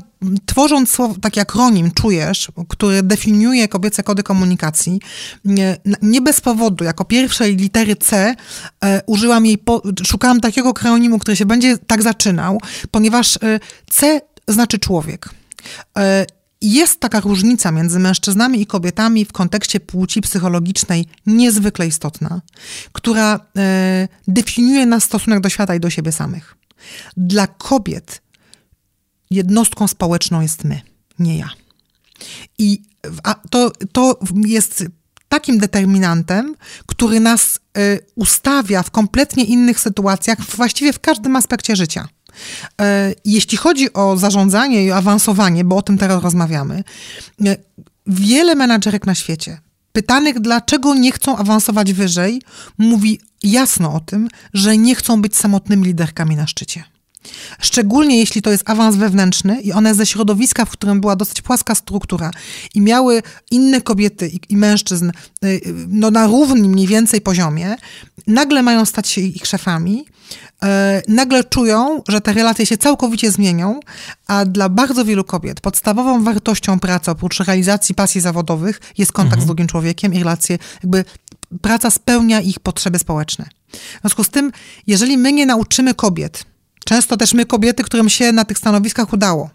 [0.46, 5.00] tworząc słowo, taki akronim czujesz, który definiuje kobiece kody komunikacji,
[5.46, 8.36] nie, nie bez powodu, jako pierwszej litery C
[8.84, 12.62] e, użyłam jej, po, szukałam takiego akronimu, który się będzie tak zaczynał,
[12.92, 13.60] ponieważ e,
[13.90, 15.30] C znaczy człowiek.
[15.98, 16.26] E,
[16.62, 22.42] jest taka różnica między mężczyznami i kobietami w kontekście płci psychologicznej niezwykle istotna,
[22.92, 26.56] która e, definiuje nasz stosunek do świata i do siebie samych.
[27.18, 28.22] Dla kobiet
[29.36, 30.82] jednostką społeczną jest my,
[31.20, 31.50] nie ja.
[32.58, 32.82] I
[33.50, 34.86] to, to jest
[35.30, 42.08] takim determinantem, który nas y, ustawia w kompletnie innych sytuacjach, właściwie w każdym aspekcie życia.
[42.82, 46.84] E, jeśli chodzi o zarządzanie i awansowanie, bo o tym teraz rozmawiamy,
[47.46, 47.56] e,
[48.08, 52.42] wiele menadżerek na świecie, pytanych, dlaczego nie chcą awansować wyżej,
[52.78, 56.84] mówi jasno o tym, że nie chcą być samotnymi liderkami na szczycie.
[57.60, 61.76] Szczególnie jeśli to jest awans wewnętrzny i one ze środowiska, w którym była dosyć płaska
[61.76, 62.32] struktura
[62.74, 65.12] i miały inne kobiety i, i mężczyzn
[65.44, 67.76] y, no, na równym mniej więcej poziomie,
[68.28, 70.06] nagle mają stać się ich szefami,
[70.64, 73.80] e, nagle czują, że te relacje się całkowicie zmienią,
[74.28, 79.42] a dla bardzo wielu kobiet podstawową wartością pracy oprócz realizacji pasji zawodowych jest kontakt mhm.
[79.42, 81.06] z drugim człowiekiem i relacje, jakby
[81.62, 83.46] praca spełnia ich potrzeby społeczne.
[83.72, 84.52] W związku z tym,
[84.88, 86.46] jeżeli my nie nauczymy kobiet,
[86.88, 89.50] Często też my, kobiety, którym się na tych stanowiskach udało,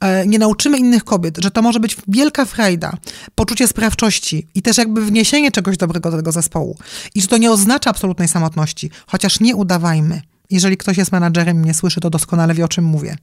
[0.00, 2.92] e, nie nauczymy innych kobiet, że to może być wielka frajda,
[3.34, 6.76] poczucie sprawczości i też jakby wniesienie czegoś dobrego do tego zespołu.
[7.14, 10.22] I że to nie oznacza absolutnej samotności, chociaż nie udawajmy.
[10.50, 13.16] Jeżeli ktoś jest menadżerem i mnie słyszy, to doskonale wie, o czym mówię.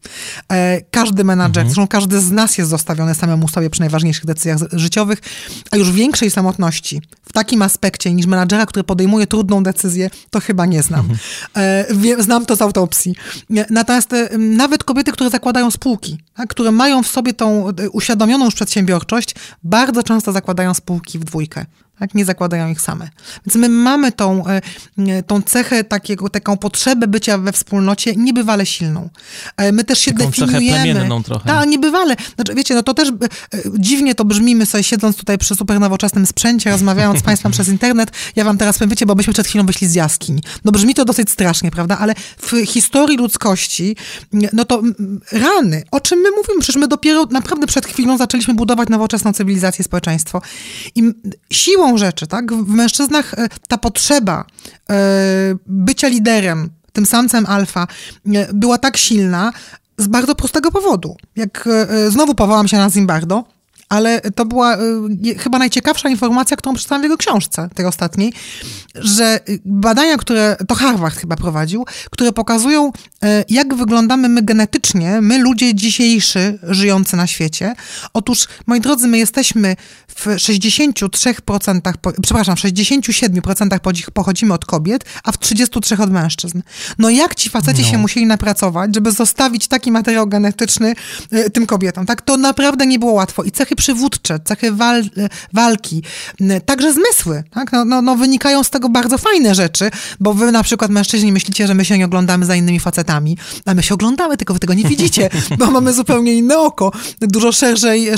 [0.52, 1.68] E, każdy menadżer, mhm.
[1.68, 5.20] zresztą każdy z nas jest zostawiony samemu sobie przy najważniejszych decyzjach życiowych,
[5.72, 10.66] a już większej samotności w takim aspekcie niż menadżera, który podejmuje trudną decyzję, to chyba
[10.66, 11.00] nie znam.
[11.00, 11.20] Mhm.
[12.18, 13.16] E, znam to z autopsji.
[13.58, 18.56] E, natomiast nawet kobiety, które zakładają spółki, tak, które mają w sobie tą uświadomioną już
[18.56, 21.66] przedsiębiorczość, bardzo często zakładają spółki w dwójkę
[22.00, 22.16] tak?
[22.16, 23.10] nie zakładają ich same.
[23.46, 24.62] Więc my mamy tą, e,
[25.24, 29.10] tą cechę, takiego, taką potrzebę bycia we wspólnocie niebywale silną.
[29.58, 31.00] E, my też się taką definiujemy.
[31.00, 31.48] Cechę trochę.
[31.50, 32.16] Tak, niebywale.
[32.36, 33.14] Znaczy, wiecie, no to też e,
[33.80, 37.68] dziwnie to brzmi, my sobie siedząc tutaj przy super nowoczesnym sprzęcie, rozmawiając z Państwem przez
[37.68, 40.42] internet, ja Wam teraz powiem, wiecie, bo byśmy przed chwilą wyszli z jaskiń.
[40.66, 41.98] No brzmi to dosyć strasznie, prawda?
[41.98, 43.96] Ale w historii ludzkości,
[44.54, 44.82] no to
[45.32, 46.60] rany, o czym my mówimy?
[46.60, 50.42] Przecież my dopiero naprawdę przed chwilą zaczęliśmy budować nowoczesną cywilizację, społeczeństwo.
[50.96, 51.04] I
[51.52, 52.54] siłą siłą rzeczy, tak?
[52.54, 54.45] W mężczyznach e, ta potrzeba
[54.89, 54.95] e,
[55.67, 57.88] bycia liderem, tym samcem alfa,
[58.26, 59.54] e, była tak silna
[59.97, 61.15] z bardzo prostego powodu.
[61.36, 61.69] Jak
[62.10, 63.43] znowu powołam się na Zimbardo,
[63.89, 64.78] ale to była
[65.38, 68.34] chyba najciekawsza informacja, którą przeczytałam w jego książce, tej ostatniej,
[69.02, 72.92] że y, badania, które to Harvard chyba prowadził, które pokazują,
[73.24, 77.76] y, jak wyglądamy my genetycznie, my ludzie dzisiejszy, żyjący na świecie.
[78.14, 79.76] Otóż, moi drodzy, my jesteśmy
[80.08, 81.82] w 63%,
[82.22, 86.62] przepraszam, w 67% pochodzimy od kobiet, a w 33% od mężczyzn.
[87.00, 87.88] No jak ci faceci no.
[87.88, 90.94] się musieli napracować, żeby zostawić taki materiał genetyczny
[91.54, 92.22] tym kobietom, tak?
[92.22, 93.44] To naprawdę nie było łatwo.
[93.44, 95.04] I cechy przywódcze, cechy wal,
[95.54, 96.04] walki,
[96.66, 97.44] także zmysły.
[97.52, 97.72] Tak?
[97.72, 101.67] No, no, no, wynikają z tego bardzo fajne rzeczy, bo wy na przykład mężczyźni myślicie,
[101.67, 104.73] że my się nie oglądamy za innymi facetami, a my się oglądamy, tylko wy tego
[104.73, 108.10] nie widzicie, bo mamy zupełnie inne oko, dużo szerzej,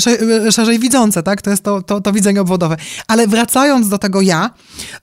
[0.50, 1.42] szerzej widzące, tak?
[1.42, 2.76] To jest to, to, to widzenie obwodowe.
[3.08, 4.50] Ale wracając do tego ja,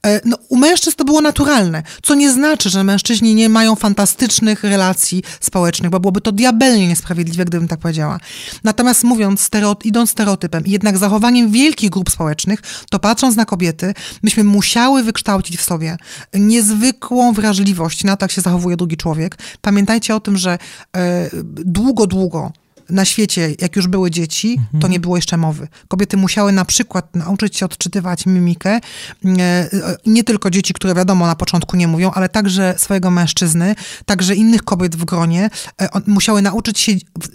[0.06, 4.63] e, no, u mężczyzn to było naturalne, co nie znaczy, że mężczyźni nie mają fantastycznych
[4.63, 8.19] relacji społecznych, bo byłoby to diabelnie niesprawiedliwe, gdybym tak powiedziała.
[8.63, 10.63] Natomiast mówiąc, stereotyp, idąc stereotyp, stereotypem.
[10.65, 15.98] Jednak zachowaniem wielkich grup społecznych, to patrząc na kobiety, myśmy musiały wykształcić w sobie
[16.34, 19.38] niezwykłą wrażliwość na to, jak się zachowuje drugi człowiek.
[19.62, 20.58] Pamiętajcie o tym, że
[20.98, 21.30] e,
[21.65, 22.52] długo, długo
[22.89, 24.82] na świecie, jak już były dzieci, mhm.
[24.82, 25.67] to nie było jeszcze mowy.
[25.88, 28.80] Kobiety musiały na przykład nauczyć się odczytywać mimikę.
[29.26, 29.69] E,
[30.06, 34.63] nie tylko dzieci, które wiadomo na początku nie mówią, ale także swojego mężczyzny, także innych
[34.63, 35.50] kobiet w gronie.
[35.82, 36.91] E, musiały nauczyć się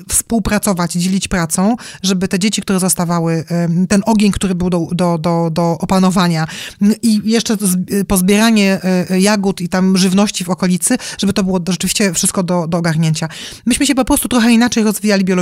[0.09, 5.19] współpracować, dzielić pracą, żeby te dzieci, które zostawały, e, ten ogień, który był do, do,
[5.19, 6.47] do, do opanowania
[7.03, 7.57] i jeszcze
[8.09, 8.81] pozbieranie
[9.19, 13.29] jagód i tam żywności w okolicy, żeby to było rzeczywiście wszystko do, do ogarnięcia.
[13.67, 15.42] Myśmy się po prostu trochę inaczej rozwijali biologicznie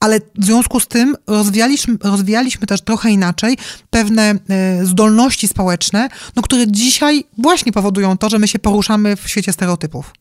[0.00, 3.56] Ale w związku z tym rozwijaliśmy, rozwijaliśmy też trochę inaczej
[3.90, 9.28] pewne e, zdolności społeczne, no, które dzisiaj właśnie powodują to, że my się poruszamy w
[9.28, 10.12] świecie stereotypów.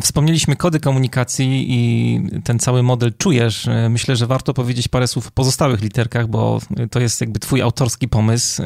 [0.00, 3.68] Wspomnieliśmy kody komunikacji i ten cały model czujesz.
[3.90, 8.08] Myślę, że warto powiedzieć parę słów o pozostałych literkach, bo to jest jakby twój autorski
[8.08, 8.62] pomysł.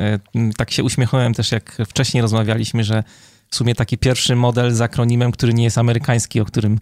[0.56, 3.04] Tak się uśmiechałem też, jak wcześniej rozmawialiśmy, że
[3.50, 6.78] w sumie taki pierwszy model z akronimem, który nie jest amerykański, o którym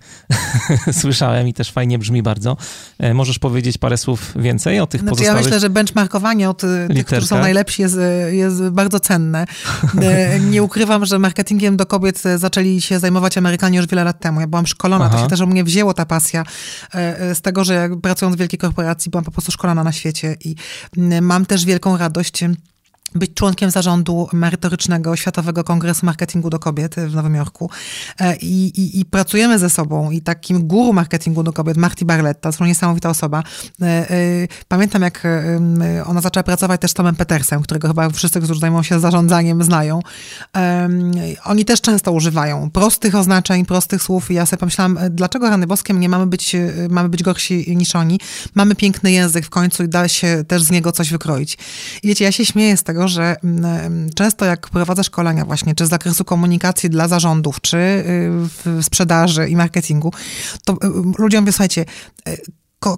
[1.00, 2.56] słyszałem i też fajnie brzmi bardzo.
[2.98, 6.62] E, możesz powiedzieć parę słów więcej o tych znaczy, pozostałych Ja myślę, że benchmarkowanie od
[6.62, 6.96] literkach.
[6.96, 7.96] tych, którzy są najlepsi jest,
[8.30, 9.46] jest bardzo cenne.
[10.02, 14.40] E, nie ukrywam, że marketingiem do kobiet zaczęli się zajmować Amerykanie już wiele lat temu.
[14.40, 15.16] Ja byłam szkolona, Aha.
[15.16, 16.44] to się też u mnie wzięło ta pasja
[16.94, 20.54] e, z tego, że pracując w wielkiej korporacji byłam po prostu szkolona na świecie i
[21.20, 22.44] mam też wielką radość
[23.14, 27.70] być członkiem zarządu merytorycznego Światowego Kongresu Marketingu do Kobiet w Nowym Jorku.
[28.20, 30.10] E, I, i, i pracujemy ze sobą.
[30.10, 33.42] I takim guru marketingu do kobiet, Marty Barletta, to niesamowita osoba.
[33.82, 34.14] E, e,
[34.68, 35.22] pamiętam, jak
[36.04, 40.00] ona zaczęła pracować też z Tomem Petersem, którego chyba wszyscy, którzy zajmują się zarządzaniem, znają.
[41.44, 44.30] Oni też często używają prostych oznaczeń, prostych słów.
[44.30, 46.56] I ja sobie pomyślałam, dlaczego rany boskiem nie mamy być,
[46.90, 48.20] mamy być gorsi niż oni?
[48.54, 51.58] Mamy piękny język w końcu i da się też z niego coś wykroić.
[52.02, 55.86] I wiecie, ja się śmieję z tego, że mm, często jak prowadzę szkolenia właśnie, czy
[55.86, 58.02] z zakresu komunikacji dla zarządów, czy y,
[58.64, 60.12] w sprzedaży i marketingu,
[60.64, 60.76] to y,
[61.18, 61.84] ludziom mówię, słuchajcie,
[62.28, 62.36] y,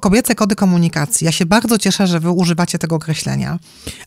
[0.01, 3.59] kobiece kody komunikacji, ja się bardzo cieszę, że wy używacie tego określenia,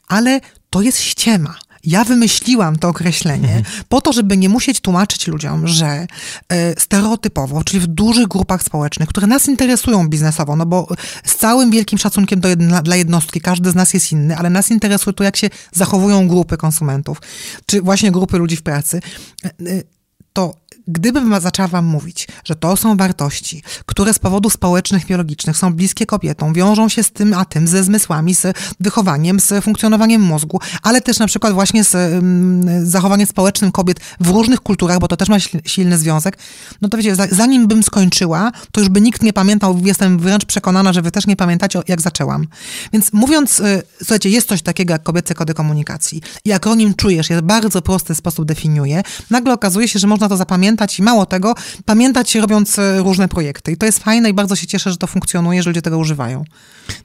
[0.07, 1.55] ale to jest ściema.
[1.83, 3.63] Ja wymyśliłam to określenie mhm.
[3.89, 6.07] po to, żeby nie musieć tłumaczyć ludziom, że
[6.49, 10.87] e, stereotypowo, czyli w dużych grupach społecznych, które nas interesują biznesowo, no bo
[11.25, 14.71] z całym wielkim szacunkiem do jedna, dla jednostki, każdy z nas jest inny, ale nas
[14.71, 17.21] interesuje to, jak się zachowują grupy konsumentów,
[17.65, 19.01] czy właśnie grupy ludzi w pracy,
[19.45, 19.83] e, e,
[20.33, 20.55] to
[20.87, 26.05] Gdybym zaczęła wam mówić, że to są wartości, które z powodów społecznych, biologicznych są bliskie
[26.05, 31.01] kobietom, wiążą się z tym a tym, ze zmysłami, z wychowaniem, z funkcjonowaniem mózgu, ale
[31.01, 35.29] też na przykład właśnie z um, zachowaniem społecznym kobiet w różnych kulturach, bo to też
[35.29, 36.37] ma silny związek,
[36.81, 40.93] no to wiecie, zanim bym skończyła, to już by nikt nie pamiętał, jestem wręcz przekonana,
[40.93, 42.47] że wy też nie pamiętacie, jak zaczęłam.
[42.93, 47.41] Więc mówiąc, y, słuchajcie, jest coś takiego jak kobiece kody komunikacji i akronim czujesz, jest
[47.41, 51.55] bardzo prosty sposób definiuje, nagle okazuje się, że można to zapamiętać pamiętać i mało tego,
[51.85, 53.71] pamiętać robiąc e, różne projekty.
[53.71, 56.43] I to jest fajne i bardzo się cieszę, że to funkcjonuje, że ludzie tego używają.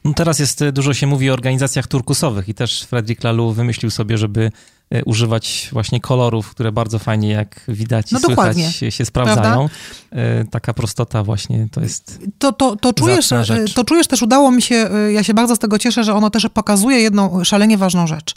[0.05, 3.90] No teraz jest, e, dużo się mówi o organizacjach turkusowych i też Fredrik Lalu wymyślił
[3.90, 4.52] sobie, żeby
[4.90, 9.68] e, używać właśnie kolorów, które bardzo fajnie, jak widać no i słychać, się, się sprawdzają.
[9.68, 10.50] Prawda?
[10.50, 13.29] Taka prostota właśnie to jest to, to, to, czujesz,
[13.74, 16.46] to czujesz też, udało mi się, ja się bardzo z tego cieszę, że ono też
[16.55, 18.35] pokazuje jedną szalenie ważną rzecz.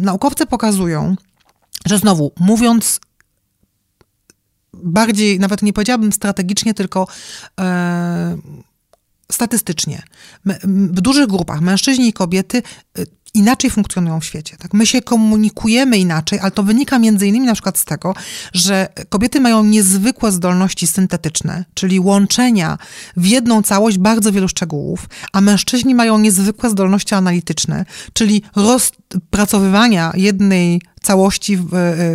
[0.00, 1.16] naukowcy pokazują,
[1.86, 3.00] że znowu, mówiąc
[4.74, 7.06] bardziej, nawet nie powiedziałabym strategicznie, tylko
[7.60, 8.38] e,
[9.32, 10.02] statystycznie.
[10.64, 12.62] W dużych grupach mężczyźni i kobiety
[12.98, 13.02] e,
[13.34, 14.56] inaczej funkcjonują w świecie.
[14.56, 14.74] Tak?
[14.74, 18.14] My się komunikujemy inaczej, ale to wynika między innymi na przykład z tego,
[18.52, 22.78] że kobiety mają niezwykłe zdolności syntetyczne, czyli łączenia
[23.16, 30.80] w jedną całość bardzo wielu szczegółów, a mężczyźni mają niezwykłe zdolności analityczne, czyli rozpracowywania jednej
[31.02, 31.68] całości w,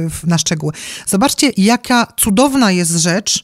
[0.09, 0.73] w, na szczegóły.
[1.07, 3.43] Zobaczcie, jaka cudowna jest rzecz,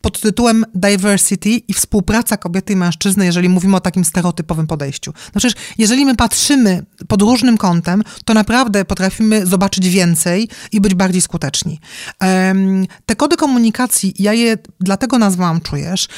[0.00, 5.12] pod tytułem diversity i współpraca kobiety i mężczyzny, jeżeli mówimy o takim stereotypowym podejściu.
[5.34, 10.94] No przecież jeżeli my patrzymy pod różnym kątem, to naprawdę potrafimy zobaczyć więcej i być
[10.94, 11.80] bardziej skuteczni.
[13.06, 16.08] Te kody komunikacji, ja je dlatego nazwałam czujesz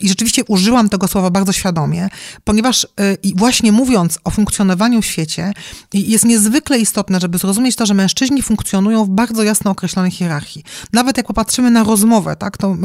[0.00, 2.08] i rzeczywiście użyłam tego słowa bardzo świadomie,
[2.44, 2.88] ponieważ e,
[3.36, 5.52] właśnie mówiąc o funkcjonowaniu w świecie,
[5.94, 10.64] jest niezwykle istotne, żeby zrozumieć to, że mężczyźni funkcjonują w bardzo jasno określonej hierarchii.
[10.92, 12.76] Nawet jak popatrzymy na rozmowę, tak, to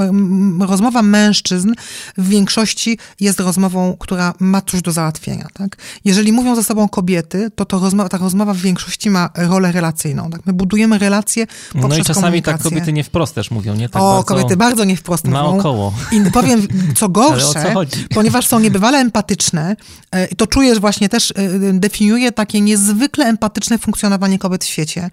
[0.60, 1.74] rozmowa mężczyzn
[2.18, 5.48] w większości jest rozmową, która ma coś do załatwienia.
[5.54, 5.78] Tak?
[6.06, 10.30] Jeżeli mówią ze sobą kobiety, to, to ta rozmowa w większości ma rolę relacyjną.
[10.30, 10.46] Tak?
[10.46, 13.90] My budujemy relacje poprzez No i czasami tak kobiety nie wprost też mówią, nie?
[13.90, 15.38] Tak o, bardzo, kobiety bardzo nie wprost mówią.
[15.38, 15.94] Naokoło.
[16.12, 16.68] I powiem,
[17.00, 19.76] co gorsze, co ponieważ są niebywale empatyczne,
[20.12, 21.34] e, i to czujesz właśnie też, e,
[21.74, 25.10] definiuje takie niezwykle empatyczne funkcjonowanie kobiet w świecie.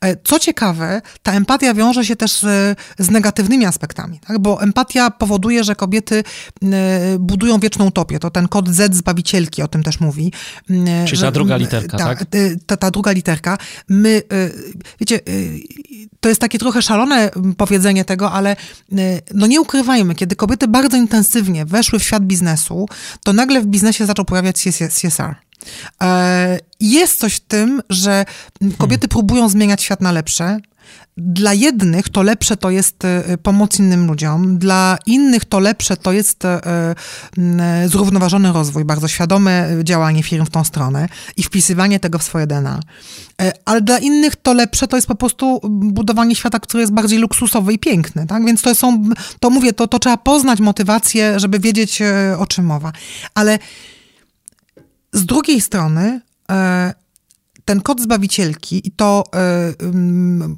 [0.00, 4.38] E, co ciekawe, ta empatia wiąże się też z, z negatywnymi aspektami, tak?
[4.38, 6.24] bo empatia powoduje, że kobiety
[6.62, 8.18] e, budują wieczną utopię.
[8.18, 10.32] To ten kod Z zbawicielki o tym też mówi.
[10.70, 12.24] E, Czyli ta druga literka, ta, tak?
[12.66, 13.58] Ta, ta druga literka.
[13.88, 14.50] My, e,
[15.00, 15.20] wiecie,
[16.20, 18.56] to jest takie trochę szalone powiedzenie tego, ale
[19.34, 22.88] no nie ukrywajmy, kiedy kobiety bardzo intensywnie weszły w świat biznesu,
[23.24, 25.34] to nagle w biznesie zaczął pojawiać się CSR.
[26.80, 28.24] Jest coś w tym, że
[28.60, 29.08] kobiety hmm.
[29.08, 30.58] próbują zmieniać świat na lepsze,
[31.16, 36.12] dla jednych to lepsze to jest e, pomoc innym ludziom, dla innych to lepsze to
[36.12, 36.60] jest e,
[37.38, 42.46] e, zrównoważony rozwój, bardzo świadome działanie firm w tą stronę i wpisywanie tego w swoje
[42.46, 42.80] DNA.
[43.64, 47.72] Ale dla innych to lepsze to jest po prostu budowanie świata, który jest bardziej luksusowy
[47.72, 48.26] i piękny.
[48.26, 48.44] Tak?
[48.44, 49.04] Więc to są,
[49.40, 52.02] to mówię, to, to trzeba poznać motywację, żeby wiedzieć
[52.38, 52.92] o czym mowa.
[53.34, 53.58] Ale
[55.12, 56.20] z drugiej strony
[57.72, 59.92] ten kod zbawicielki i to y,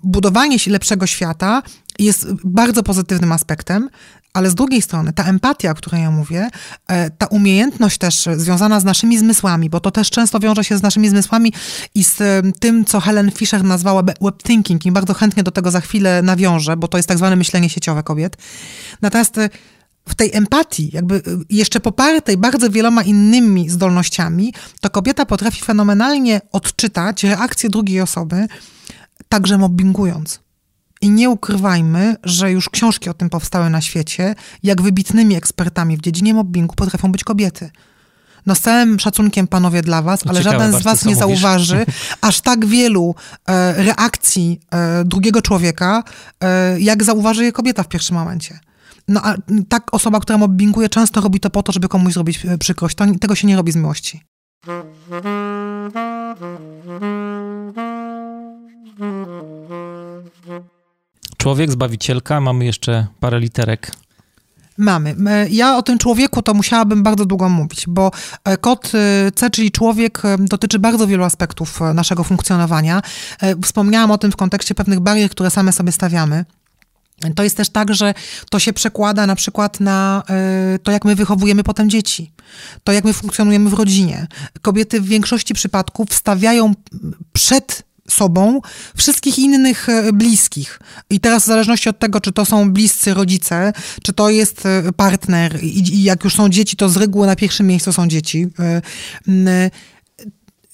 [0.02, 1.62] budowanie się lepszego świata
[1.98, 3.90] jest bardzo pozytywnym aspektem,
[4.32, 6.48] ale z drugiej strony ta empatia, o której ja mówię,
[6.88, 10.82] e, ta umiejętność też związana z naszymi zmysłami, bo to też często wiąże się z
[10.82, 11.52] naszymi zmysłami
[11.94, 12.18] i z
[12.60, 16.76] tym, co Helen Fisher nazwała web thinking i bardzo chętnie do tego za chwilę nawiążę,
[16.76, 18.36] bo to jest tak zwane myślenie sieciowe kobiet.
[19.02, 19.50] Natomiast e,
[20.08, 26.40] w tej empatii, jakby e, jeszcze popartej bardzo wieloma innymi zdolnościami, to kobieta potrafi fenomenalnie
[26.52, 28.46] odczytać reakcję drugiej osoby,
[29.28, 30.40] także mobbingując.
[31.00, 36.00] I nie ukrywajmy, że już książki o tym powstały na świecie, jak wybitnymi ekspertami w
[36.00, 37.70] dziedzinie mobbingu potrafią być kobiety.
[38.46, 41.86] No z całym szacunkiem panowie dla was, ale Ciekawe żaden z was nie zauważy
[42.20, 43.14] aż tak wielu
[43.46, 46.02] e, reakcji e, drugiego człowieka,
[46.40, 48.58] e, jak zauważy je kobieta w pierwszym momencie.
[49.08, 49.34] No a
[49.68, 52.96] tak osoba, która mobbinguje, często robi to po to, żeby komuś zrobić e, przykrość.
[52.96, 54.20] To, tego się nie robi z miłości.
[61.36, 63.90] Człowiek, zbawicielka, mamy jeszcze parę literek.
[64.78, 65.16] Mamy.
[65.50, 68.10] Ja o tym człowieku to musiałabym bardzo długo mówić, bo
[68.44, 73.02] e, kod e, C, czyli człowiek, dotyczy bardzo wielu aspektów naszego funkcjonowania.
[73.62, 76.44] Wspomniałam o tym w kontekście pewnych barier, które same sobie stawiamy.
[77.36, 78.14] To jest też tak, że
[78.50, 80.22] to się przekłada na przykład na
[80.82, 82.32] to, jak my wychowujemy potem dzieci,
[82.84, 84.26] to jak my funkcjonujemy w rodzinie.
[84.62, 86.74] Kobiety w większości przypadków stawiają
[87.32, 88.60] przed sobą
[88.96, 90.80] wszystkich innych e, bliskich.
[91.10, 94.92] I teraz w zależności od tego, czy to są bliscy rodzice, czy to jest e,
[94.92, 98.46] partner i, jak już są dzieci, to z reguły na pierwszym miejscu są dzieci
[99.28, 99.70] e,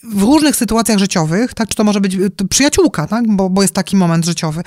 [0.03, 2.17] w różnych sytuacjach życiowych, tak, czy to może być
[2.51, 4.63] przyjaciółka, tak, bo, bo jest taki moment życiowy,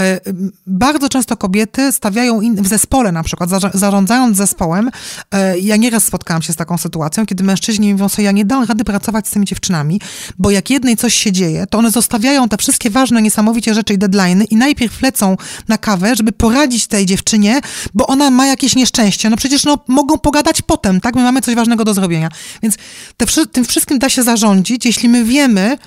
[0.00, 0.20] e,
[0.66, 4.90] bardzo często kobiety stawiają in, w zespole na przykład, zarządzając zespołem,
[5.30, 8.64] e, ja nieraz spotkałam się z taką sytuacją, kiedy mężczyźni mówią sobie, ja nie dam
[8.64, 10.00] rady pracować z tymi dziewczynami,
[10.38, 13.98] bo jak jednej coś się dzieje, to one zostawiają te wszystkie ważne, niesamowicie rzeczy i
[13.98, 15.36] deadline'y i najpierw lecą
[15.68, 17.60] na kawę, żeby poradzić tej dziewczynie,
[17.94, 19.30] bo ona ma jakieś nieszczęście.
[19.30, 22.28] No przecież no, mogą pogadać potem, tak, my mamy coś ważnego do zrobienia.
[22.62, 22.76] Więc
[23.16, 25.78] te, tym wszystkim da się zarządzić, jeśli my wiemy,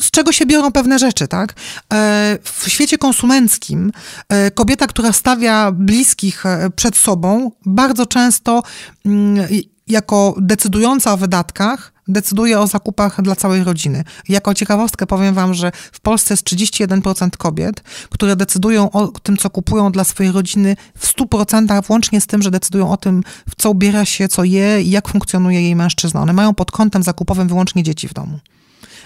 [0.00, 1.54] z czego się biorą pewne rzeczy, tak?
[1.92, 3.92] E, w świecie konsumenckim
[4.28, 8.62] e, kobieta, która stawia bliskich e, przed sobą, bardzo często
[9.06, 9.46] mm,
[9.86, 14.04] jako decydująca o wydatkach, decyduje o zakupach dla całej rodziny.
[14.28, 19.50] Jako ciekawostkę powiem wam, że w Polsce jest 31% kobiet, które decydują o tym, co
[19.50, 23.70] kupują dla swojej rodziny w 100%, włącznie z tym, że decydują o tym, w co
[23.70, 26.20] ubiera się, co je i jak funkcjonuje jej mężczyzna.
[26.20, 28.38] One mają pod kątem zakupowym wyłącznie dzieci w domu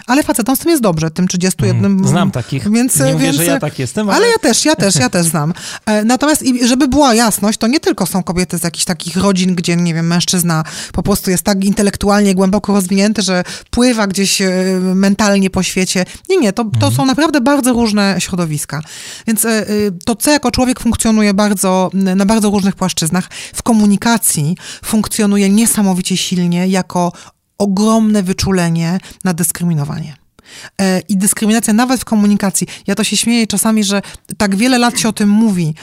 [0.07, 1.85] ale facetom z tym jest dobrze, tym 31.
[1.85, 2.71] Mm, znam takich.
[2.71, 4.09] Więc, nie mówię, więc, że ja tak jestem.
[4.09, 4.17] Ale...
[4.17, 5.53] ale ja też, ja też, ja też znam.
[5.85, 9.75] E, natomiast żeby była jasność, to nie tylko są kobiety z jakichś takich rodzin, gdzie,
[9.75, 14.51] nie wiem, mężczyzna po prostu jest tak intelektualnie głęboko rozwinięty, że pływa gdzieś e,
[14.95, 16.05] mentalnie po świecie.
[16.29, 16.93] Nie, nie, to, to mhm.
[16.93, 18.81] są naprawdę bardzo różne środowiska.
[19.27, 19.65] Więc e,
[20.05, 23.29] to C jako człowiek funkcjonuje bardzo, na bardzo różnych płaszczyznach.
[23.53, 27.11] W komunikacji funkcjonuje niesamowicie silnie jako
[27.57, 30.26] ogromne wyczulenie na dyskryminowanie.
[30.81, 32.67] E, i dyskryminacja nawet w komunikacji.
[32.87, 34.01] Ja to się śmieję czasami, że
[34.37, 35.75] tak wiele lat się o tym mówi,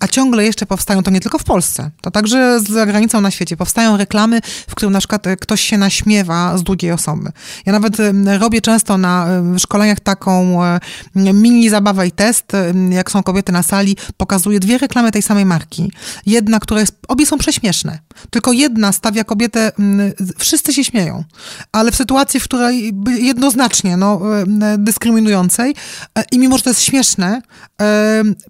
[0.00, 3.56] a ciągle jeszcze powstają, to nie tylko w Polsce, to także za granicą na świecie,
[3.56, 7.32] powstają reklamy, w którym na przykład e, ktoś się naśmiewa z drugiej osoby.
[7.66, 7.96] Ja nawet
[8.38, 9.26] robię często na
[9.58, 10.80] szkoleniach taką e,
[11.14, 12.52] mini zabawę i test,
[12.90, 15.92] jak są kobiety na sali, pokazuję dwie reklamy tej samej marki.
[16.26, 17.98] Jedna, która jest, obie są prześmieszne,
[18.30, 19.72] tylko jedna stawia kobietę,
[20.38, 21.24] wszyscy się śmieją,
[21.72, 25.74] ale w sytuacji, w której jednoznacznie znacznie no, e, dyskryminującej
[26.18, 27.42] e, i mimo, że to jest śmieszne,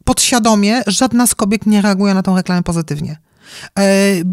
[0.05, 3.17] podświadomie żadna z kobiet nie reaguje na tą reklamę pozytywnie.
[3.79, 3.85] E,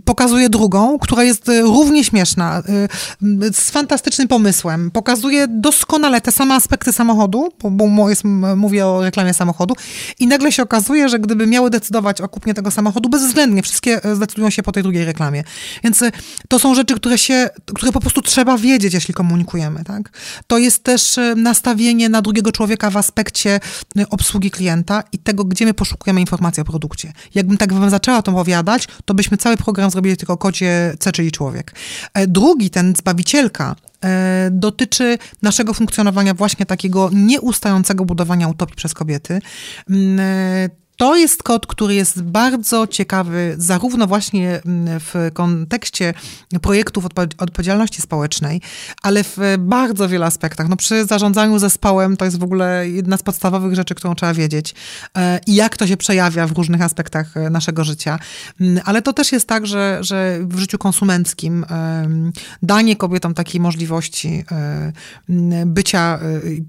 [0.06, 4.92] pokazuje drugą, która jest e, równie śmieszna, e, z fantastycznym pomysłem.
[4.92, 8.24] Pokazuje doskonale te same aspekty samochodu, bo jest,
[8.56, 9.76] mówię o reklamie samochodu,
[10.20, 14.50] i nagle się okazuje, że gdyby miały decydować o kupnie tego samochodu, bezwzględnie wszystkie zdecydują
[14.50, 15.44] się po tej drugiej reklamie.
[15.84, 16.04] Więc
[16.50, 19.84] to są rzeczy, które się, które po prostu trzeba wiedzieć, jeśli komunikujemy.
[19.84, 20.10] Tak?
[20.48, 23.60] To jest też nastawienie na drugiego człowieka w aspekcie
[24.10, 27.14] obsługi klienta i tego, gdzie my poszukujemy informacji o produkcie.
[27.36, 31.32] Jakbym tak wam zaczęła to opowiadać, to byśmy cały program zrobili tylko kocie C, czyli
[31.32, 31.76] człowiek.
[32.14, 39.42] E, drugi, ten Zbawicielka, e, dotyczy naszego funkcjonowania właśnie takiego nieustającego budowania utopii przez kobiety.
[40.96, 46.14] E, to jest kod, który jest bardzo ciekawy, zarówno właśnie mm, w kontekście
[46.62, 47.06] projektów
[47.38, 48.62] odpowiedzialności społecznej,
[49.02, 50.70] ale w bardzo wielu aspektach.
[50.70, 54.76] No przy zarządzaniu zespołem to jest w ogóle jedna z podstawowych rzeczy, którą trzeba wiedzieć
[55.18, 58.20] e, i jak to się przejawia w różnych aspektach e, naszego życia.
[58.62, 61.66] Mm, ale to też jest tak, że, że w życiu konsumenckim
[62.64, 64.44] danie kobietom takiej możliwości
[65.66, 66.20] bycia,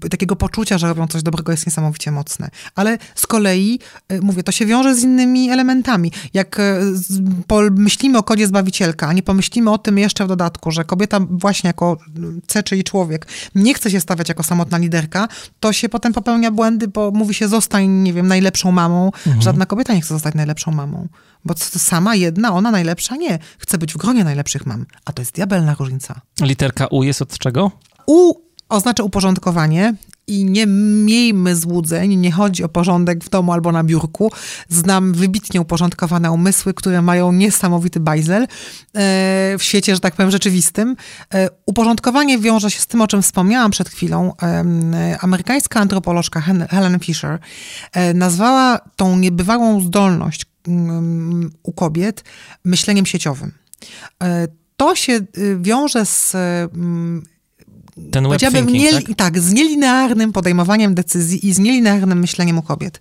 [0.03, 2.49] e, takiego poczucia, że robią coś dobrego jest niesamowicie mocne.
[2.75, 3.79] Ale z kolei
[4.21, 6.11] mówię, to się wiąże z innymi elementami.
[6.33, 6.79] Jak e,
[7.47, 11.67] pomyślimy o kodzie Zbawicielka, a nie pomyślimy o tym jeszcze w dodatku, że kobieta właśnie
[11.67, 11.97] jako
[12.47, 15.27] C, czyli człowiek, nie chce się stawiać jako samotna liderka,
[15.59, 19.05] to się potem popełnia błędy, bo mówi się zostań, nie wiem, najlepszą mamą.
[19.05, 19.41] Mhm.
[19.41, 21.07] Żadna kobieta nie chce zostać najlepszą mamą.
[21.45, 23.39] Bo sama jedna, ona najlepsza nie.
[23.57, 24.85] Chce być w gronie najlepszych mam.
[25.05, 26.21] A to jest diabelna różnica.
[26.41, 27.71] Literka U jest od czego?
[28.05, 28.33] U
[28.69, 29.95] oznacza uporządkowanie
[30.27, 30.67] i nie
[31.05, 34.31] miejmy złudzeń, nie chodzi o porządek w domu albo na biurku.
[34.69, 38.47] Znam wybitnie uporządkowane umysły, które mają niesamowity bajzel e,
[39.57, 40.95] w świecie, że tak powiem, rzeczywistym.
[41.33, 44.33] E, uporządkowanie wiąże się z tym, o czym wspomniałam przed chwilą.
[45.21, 47.39] Amerykańska antropolożka Helen Fisher
[47.91, 52.23] e, nazwała tą niebywałą zdolność mm, u kobiet
[52.65, 53.51] myśleniem sieciowym.
[54.77, 57.23] To się y, wiąże z mm,
[58.11, 59.15] ten web thinking, nie, tak?
[59.15, 59.39] tak?
[59.39, 62.99] z nielinearnym podejmowaniem decyzji i z nielinearnym myśleniem u kobiet.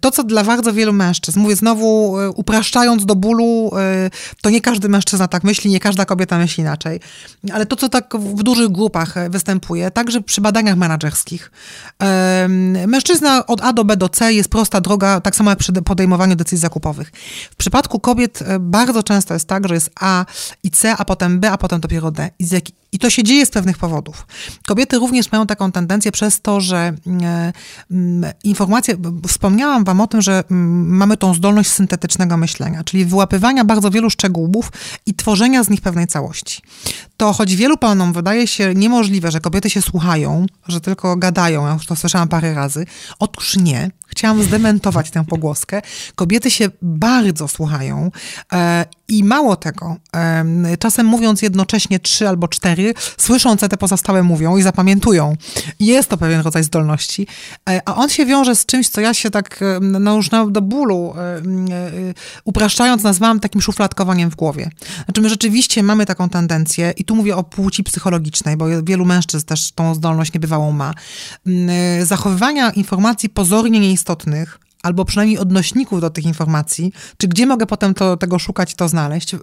[0.00, 4.10] To, co dla bardzo wielu mężczyzn, mówię znowu, e, upraszczając do bólu, e,
[4.42, 7.00] to nie każdy mężczyzna tak myśli, nie każda kobieta myśli inaczej,
[7.52, 11.50] ale to, co tak w dużych grupach e, występuje, także przy badaniach menedżerskich.
[12.86, 16.36] Mężczyzna od A do B do C jest prosta droga, tak samo jak przy podejmowaniu
[16.36, 17.12] decyzji zakupowych.
[17.50, 20.24] W przypadku kobiet bardzo często jest tak, że jest A
[20.62, 22.30] i C, a potem B, a potem dopiero D.
[22.38, 22.44] I,
[22.92, 24.26] i to się dzieje z pewnych powodów.
[24.66, 27.52] Kobiety również mają taką tendencję przez to, że e,
[28.44, 28.96] informacje,
[29.28, 34.72] wspomniałam Wam o tym, że mamy tą zdolność syntetycznego myślenia, czyli wyłapywania bardzo wielu szczegółów
[35.06, 36.62] i tworzenia z nich pewnej całości.
[37.16, 41.72] To choć wielu panom wydaje się niemożliwe, że kobiety się słuchają, że tylko gadają, ja
[41.72, 42.86] już to słyszałam parę razy,
[43.18, 43.90] otóż nie.
[44.10, 45.82] Chciałam zdementować tę pogłoskę.
[46.14, 48.10] Kobiety się bardzo słuchają
[48.52, 54.56] e, i mało tego, e, czasem mówiąc jednocześnie trzy albo cztery, słyszące te pozostałe mówią
[54.56, 55.36] i zapamiętują.
[55.80, 57.26] Jest to pewien rodzaj zdolności,
[57.68, 61.14] e, a on się wiąże z czymś, co ja się tak no już do bólu
[62.44, 64.70] upraszczając nazwałam takim szufladkowaniem w głowie.
[65.04, 69.46] Znaczy my rzeczywiście mamy taką tendencję i tu mówię o płci psychologicznej, bo wielu mężczyzn
[69.46, 70.94] też tą zdolność niebywałą ma,
[72.02, 77.94] zachowywania informacji pozornie nieistotnych istotnych, albo przynajmniej odnośników do tych informacji, czy gdzie mogę potem
[77.94, 79.38] to, tego szukać to znaleźć, e,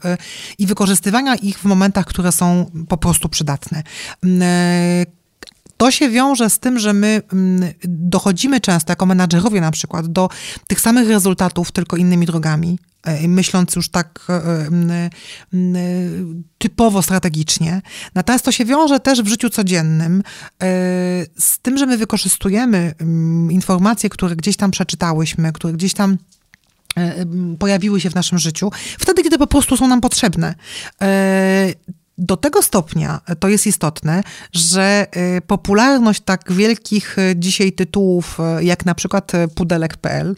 [0.58, 3.84] i wykorzystywania ich w momentach, które są po prostu przydatne.
[4.24, 5.06] Mm, e,
[5.78, 10.30] to się wiąże z tym, że my mm, dochodzimy często, jako menadżerowie na przykład, do
[10.68, 12.80] tych samych rezultatów, tylko innymi drogami.
[13.08, 15.10] E, myśląc już tak e, e,
[16.58, 17.82] typowo strategicznie.
[18.16, 20.24] Natomiast to się wiąże też w życiu codziennym
[21.40, 22.94] z tym, że my wykorzystujemy
[23.50, 26.18] informacje, które gdzieś tam przeczytałyśmy, które gdzieś tam
[27.60, 30.56] pojawiły się w naszym życiu, wtedy, kiedy po prostu są nam potrzebne.
[32.18, 35.08] Do tego stopnia to jest istotne, że
[35.38, 40.36] y, popularność tak wielkich y, dzisiaj tytułów, y, jak na przykład pudelek.pl,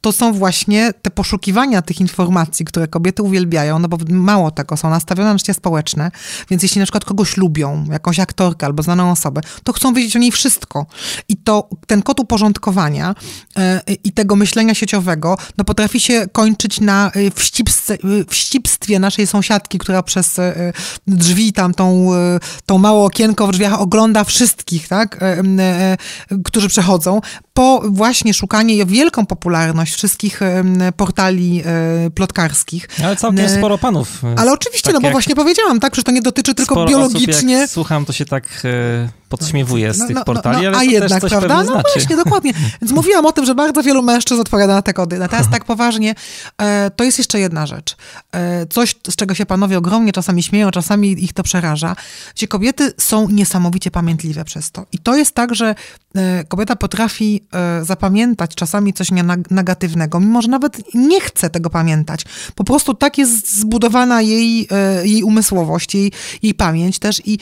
[0.00, 4.90] to są właśnie te poszukiwania tych informacji, które kobiety uwielbiają, no bo mało tego, są
[4.90, 6.10] nastawione na życie społeczne,
[6.50, 10.18] więc jeśli na przykład kogoś lubią, jakąś aktorkę albo znaną osobę, to chcą wiedzieć o
[10.18, 10.86] niej wszystko.
[11.28, 13.14] I to ten kod uporządkowania
[14.04, 17.10] i tego myślenia sieciowego, no potrafi się kończyć na
[18.28, 20.40] wścibstwie, naszej sąsiadki, która przez
[21.22, 25.96] drzwi, tam tą, e, tą małe okienko w drzwiach ogląda wszystkich, tak, e, e,
[26.44, 27.20] którzy przechodzą,
[27.54, 30.40] po właśnie szukanie i wielką popularność wszystkich
[30.96, 31.62] portali
[32.14, 32.88] plotkarskich.
[33.04, 34.22] Ale całkiem sporo panów.
[34.36, 37.58] Ale oczywiście, tak no bo właśnie powiedziałam, tak, że to nie dotyczy tylko biologicznie.
[37.58, 38.62] Osób, słucham, to się tak
[39.32, 41.56] podśmiewuje z no, tych no, portali, no, ale a jednak, prawda?
[41.56, 41.90] No znaczy.
[41.94, 42.52] właśnie, dokładnie.
[42.82, 45.18] Więc mówiłam o tym, że bardzo wielu mężczyzn odpowiada na te kody.
[45.18, 46.14] Natomiast tak poważnie,
[46.58, 47.96] e, to jest jeszcze jedna rzecz.
[48.32, 51.96] E, coś, z czego się panowie ogromnie czasami śmieją, czasami ich to przeraża,
[52.34, 54.86] gdzie kobiety są niesamowicie pamiętliwe przez to.
[54.92, 55.74] I to jest tak, że
[56.14, 57.42] e, kobieta potrafi
[57.82, 59.08] zapamiętać czasami coś
[59.50, 62.24] negatywnego, mimo że nawet nie chce tego pamiętać.
[62.54, 64.68] Po prostu tak jest zbudowana jej,
[65.02, 66.12] jej umysłowość, jej,
[66.42, 67.38] jej pamięć też i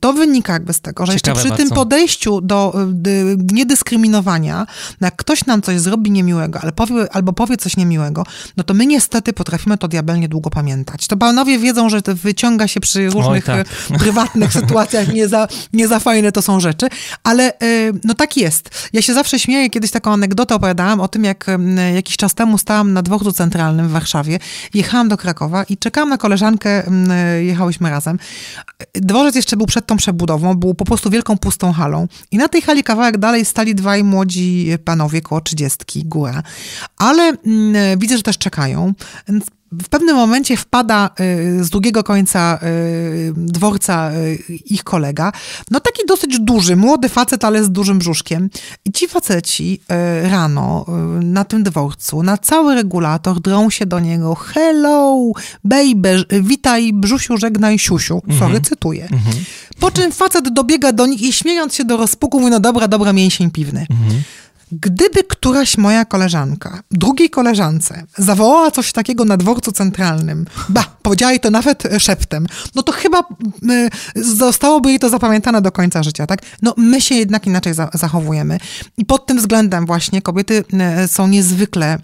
[0.00, 1.64] to wynika jakby wobec tego, że Ciekawe jeszcze przy bardzo.
[1.64, 2.74] tym podejściu do
[3.06, 4.66] y, niedyskryminowania,
[5.00, 8.74] no jak ktoś nam coś zrobi niemiłego, ale powie, albo powie coś niemiłego, no to
[8.74, 11.06] my niestety potrafimy to diabelnie długo pamiętać.
[11.06, 13.66] To panowie wiedzą, że to wyciąga się przy różnych tak.
[13.90, 16.88] y, prywatnych sytuacjach, nie za, nie za fajne to są rzeczy,
[17.22, 18.70] ale y, no tak jest.
[18.92, 21.58] Ja się zawsze śmieję, kiedyś taką anegdotę opowiadałam o tym, jak y,
[21.94, 24.38] jakiś czas temu stałam na dworcu centralnym w Warszawie,
[24.74, 26.82] jechałam do Krakowa i czekałam na koleżankę,
[27.38, 28.18] y, jechałyśmy razem.
[28.94, 32.08] Dworzec jeszcze był przed tą przebudową, był po prostu wielką pustą halą.
[32.30, 36.42] I na tej hali kawałek dalej stali dwaj młodzi panowie, koło trzydziestki, góra.
[36.96, 38.92] Ale mm, widzę, że też czekają.
[39.72, 45.32] W pewnym momencie wpada y, z drugiego końca y, dworca y, ich kolega.
[45.70, 48.50] No taki dosyć duży, młody facet, ale z dużym brzuszkiem.
[48.84, 49.80] I ci faceci
[50.22, 50.86] rano
[51.22, 55.32] na tym dworcu, na cały regulator drą się do niego hello,
[55.64, 58.22] baby, witaj brzusiu, żegnaj siusiu.
[58.38, 59.08] Sorry, cytuję.
[59.80, 63.12] Po czym facet dobiega do nich i śmiejąc się do rozpuku mówi, no dobra, dobra,
[63.12, 63.86] mięsień piwny.
[64.72, 71.40] Gdyby któraś moja koleżanka, drugiej koleżance, zawołała coś takiego na dworcu centralnym, ba, powiedziała jej
[71.40, 73.20] to nawet szeptem, no to chyba
[74.16, 76.42] y, zostałoby jej to zapamiętane do końca życia, tak?
[76.62, 78.58] No my się jednak inaczej za zachowujemy.
[78.98, 80.64] I pod tym względem właśnie kobiety
[81.04, 81.98] y, są niezwykle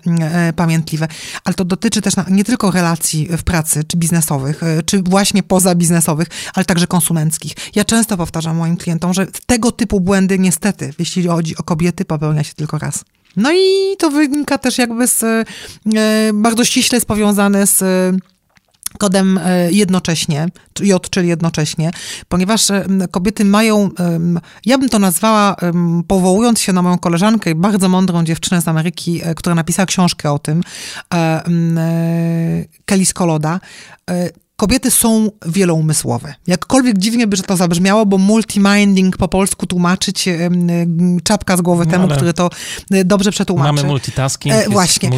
[0.48, 1.08] y, pamiętliwe,
[1.44, 6.28] ale to dotyczy też na, nie tylko relacji w pracy, czy biznesowych, czy właśnie pozabiznesowych,
[6.54, 7.52] ale także konsumenckich.
[7.74, 12.44] Ja często powtarzam moim klientom, że tego typu błędy niestety, jeśli chodzi o kobiety, popełnia
[12.44, 13.04] się tylko raz.
[13.36, 15.44] No i to wynika też jakby z, e,
[16.34, 18.12] bardzo ściśle jest powiązane z e,
[18.98, 20.48] kodem e, jednocześnie,
[20.80, 21.90] J, czyli jednocześnie,
[22.28, 22.68] ponieważ
[23.10, 23.90] kobiety mają,
[24.66, 25.56] ja bym to nazwała,
[26.08, 30.62] powołując się na moją koleżankę, bardzo mądrą dziewczynę z Ameryki, która napisała książkę o tym,
[32.86, 33.60] Kelly Skoloda,
[34.56, 36.34] Kobiety są wieloumysłowe.
[36.46, 40.28] Jakkolwiek dziwnie by że to zabrzmiało, bo multiminding po polsku tłumaczyć
[41.24, 42.50] czapka z głowy No temu, który to
[42.90, 43.72] e, dobrze przetłumaczy.
[43.72, 45.10] Mamy multitasking, E, właśnie.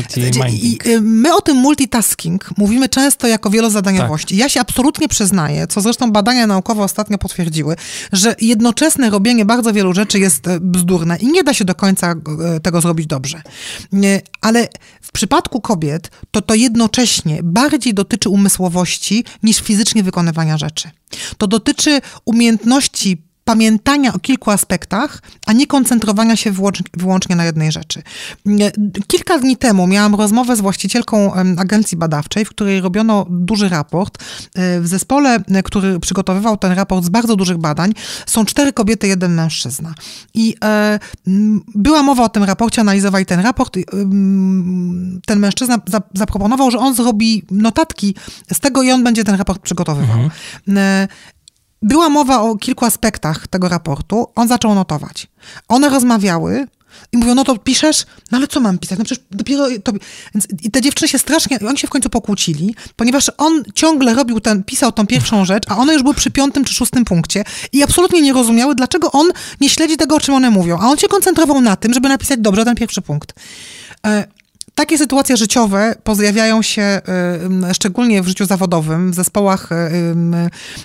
[0.50, 4.34] I, i, my o tym multitasking mówimy często jako wielozadaniowości.
[4.34, 4.38] Tak.
[4.38, 7.76] Ja się absolutnie przyznaję, co zresztą badania naukowe ostatnio potwierdziły,
[8.12, 12.14] że jednoczesne robienie bardzo wielu rzeczy jest e, bzdurne i nie da się do końca
[12.56, 13.42] e, tego zrobić dobrze.
[14.40, 14.68] Ale
[15.02, 20.90] w przypadku kobiet to to jednocześnie bardziej dotyczy umysłowości niż fizycznie wykonywania rzeczy.
[21.38, 27.72] To dotyczy umiejętności pamiętania o kilku aspektach, a nie koncentrowania się wyłącz, wyłącznie na jednej
[27.72, 28.02] rzeczy.
[29.06, 34.18] Kilka dni temu miałam rozmowę z właścicielką agencji badawczej, w której robiono duży raport.
[34.54, 37.92] E, W zespole, e, który przygotowywał ten raport z bardzo dużych badań,
[38.26, 39.94] są cztery kobiety, jeden mężczyzna.
[40.34, 40.98] I e,
[41.74, 43.76] była mowa o tym raporcie, analizowali ten raport.
[43.76, 48.14] em, Ten mężczyzna za, zaproponował, że on zrobi notatki
[48.52, 50.18] z tego i on będzie ten raport przygotowywał.
[50.76, 51.08] E,
[51.82, 54.26] była mowa o kilku aspektach tego raportu.
[54.34, 55.26] On zaczął notować.
[55.68, 56.66] One rozmawiały
[57.12, 58.98] i mówią, no to piszesz, no ale co mam pisać?
[58.98, 59.92] No przecież dopiero to...
[60.34, 64.40] Więc I te dziewczyny się strasznie, oni się w końcu pokłócili, ponieważ on ciągle robił
[64.40, 67.82] ten, pisał tą pierwszą rzecz, a one już były przy piątym czy szóstym punkcie i
[67.82, 69.28] absolutnie nie rozumiały, dlaczego on
[69.60, 70.78] nie śledzi tego, o czym one mówią.
[70.80, 73.34] A on się koncentrował na tym, żeby napisać dobrze ten pierwszy punkt.
[74.78, 77.00] E, takie sytuacje życiowe pojawiają się
[77.72, 79.68] szczególnie w życiu zawodowym, w zespołach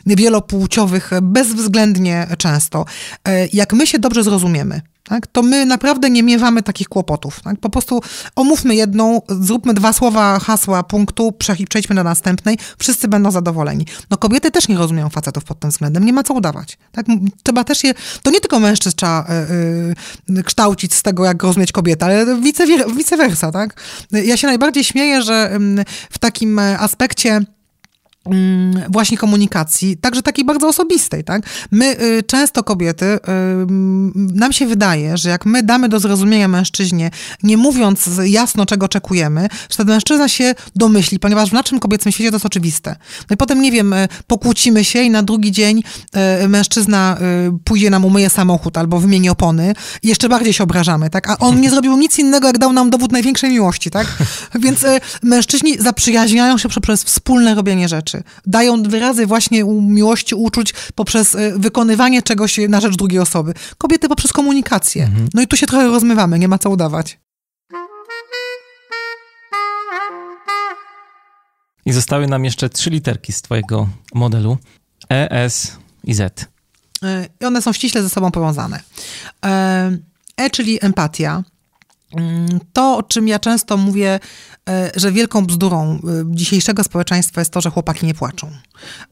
[0.06, 2.86] wielopłciowych bezwzględnie często.
[3.28, 4.82] Y, Jak my się dobrze zrozumiemy,
[5.14, 7.42] tak, to my naprawdę nie miewamy takich kłopotów.
[7.42, 7.58] Tak?
[7.60, 8.02] Po prostu
[8.36, 13.86] omówmy jedną, zróbmy dwa słowa hasła punktu, prze- przejdźmy do następnej, wszyscy będą zadowoleni.
[14.10, 16.78] No kobiety też nie rozumieją facetów pod tym względem, nie ma co udawać.
[16.92, 17.06] Tak?
[17.44, 17.94] Trzeba też je,
[18.24, 19.26] to nie tylko mężczyzn trzeba
[20.30, 23.52] y, y, kształcić z tego, jak rozumieć kobietę, ale vice, vice versa.
[23.52, 23.82] Tak?
[24.12, 27.53] Ja się najbardziej śmieję, że ym, w takim e, aspekcie mm,
[28.90, 31.42] właśnie komunikacji, także takiej bardzo osobistej, tak?
[31.72, 33.20] My y, często kobiety, y,
[34.16, 37.12] nam się wydaje, że jak my damy do zrozumienia mężczyźnie,
[37.44, 39.48] nie mówiąc jasno, czego oczekujemy,
[39.78, 42.96] ten mężczyzna się domyśli, ponieważ w naszym kobiecym świecie to jest oczywiste.
[43.30, 45.84] No i potem, nie wiem, y, pokłócimy się i na drugi dzień
[46.44, 47.18] y, mężczyzna
[47.48, 51.30] y, pójdzie nam umyje samochód albo wymieni opony i jeszcze bardziej się obrażamy, tak?
[51.30, 54.08] A on nie zrobił nic innego, jak dał nam dowód największej miłości, tak?
[54.64, 54.86] Więc
[55.24, 58.13] mężczyźni zaprzyjaźniają się poprzez wspólne robienie rzeczy.
[58.46, 63.54] Dają wyrazy właśnie miłości, uczuć poprzez y, wykonywanie czegoś na rzecz drugiej osoby.
[63.78, 65.10] Kobiety poprzez komunikację.
[65.34, 67.20] No i tu się trochę rozmywamy, nie ma co udawać.
[71.86, 74.58] I zostały nam jeszcze trzy literki z twojego modelu.
[75.12, 76.42] E, S i Z.
[77.04, 78.80] Y, I one są ściśle ze sobą powiązane.
[79.46, 79.98] E,
[80.38, 81.44] E, czyli empatia.
[82.16, 84.20] Mm, to, o czym ja często mówię,
[84.70, 88.52] e, że wielką bzdurą e, dzisiejszego społeczeństwa jest to, że chłopaki nie płaczą.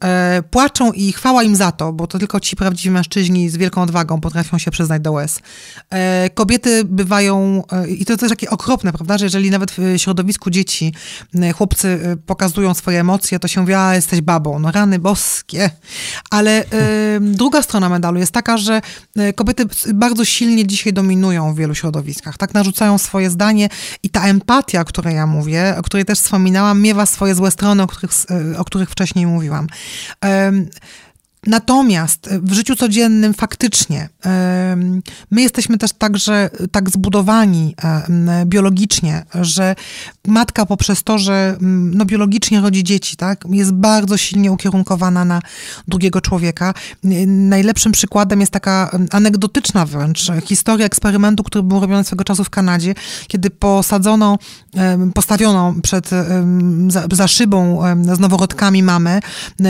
[0.04, 3.82] E, płaczą i chwała im za to, bo to tylko ci prawdziwi mężczyźni z wielką
[3.82, 5.40] odwagą potrafią się przyznać do łez.
[6.34, 10.94] Kobiety bywają, i to jest takie okropne, prawda, że jeżeli nawet w środowisku dzieci
[11.56, 15.70] chłopcy pokazują swoje emocje, to się mówi, a jesteś babą, no rany boskie.
[16.30, 16.66] Ale
[17.22, 18.82] druga strona medalu jest taka, że
[19.36, 23.70] kobiety bardzo silnie dzisiaj dominują w wielu środowiskach, tak narzucają swoje zdanie
[24.04, 27.84] i ta empatia, o której ja mówię, o której też wspominałam, miewa swoje złe strony,
[27.84, 28.12] o których,
[28.58, 29.68] o których wcześniej mówiłam.
[31.48, 34.10] Natomiast w życiu codziennym faktycznie
[35.32, 37.76] my jesteśmy też także tak zbudowani
[38.46, 39.76] biologicznie, że
[40.28, 45.42] matka poprzez to, że no, biologicznie rodzi dzieci, tak, jest bardzo silnie ukierunkowana na
[45.88, 46.74] drugiego człowieka.
[47.28, 52.94] Najlepszym przykładem jest taka anegdotyczna wręcz historia eksperymentu, który był robiony swego czasu w Kanadzie,
[53.28, 54.38] kiedy posadzono,
[55.14, 56.10] postawiono przed,
[56.88, 57.82] za, za szybą
[58.16, 59.20] z noworodkami mamę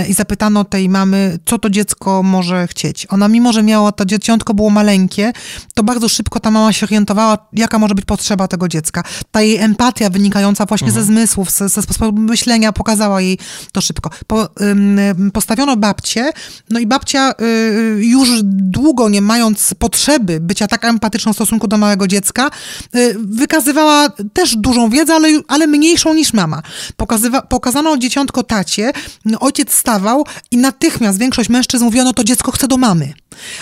[0.09, 3.07] i zapytano tej mamy, co to dziecko może chcieć.
[3.09, 5.33] Ona mimo, że miała, to dzieciątko było maleńkie,
[5.73, 9.03] to bardzo szybko ta mama się orientowała, jaka może być potrzeba tego dziecka.
[9.31, 11.05] Ta jej empatia wynikająca właśnie mhm.
[11.05, 13.37] ze zmysłów, ze, ze sposobu myślenia pokazała jej
[13.71, 14.09] to szybko.
[14.27, 16.31] Po, ym, postawiono babcię,
[16.69, 21.77] no i babcia y, już długo nie mając potrzeby bycia tak empatyczną w stosunku do
[21.77, 22.51] małego dziecka,
[22.95, 26.61] y, wykazywała też dużą wiedzę, ale, ale mniejszą niż mama.
[26.97, 28.91] Pokazywa, pokazano dzieciątko tacie,
[29.39, 33.13] ojciec stawał i natychmiast większość mężczyzn mówiono, to dziecko chce do mamy.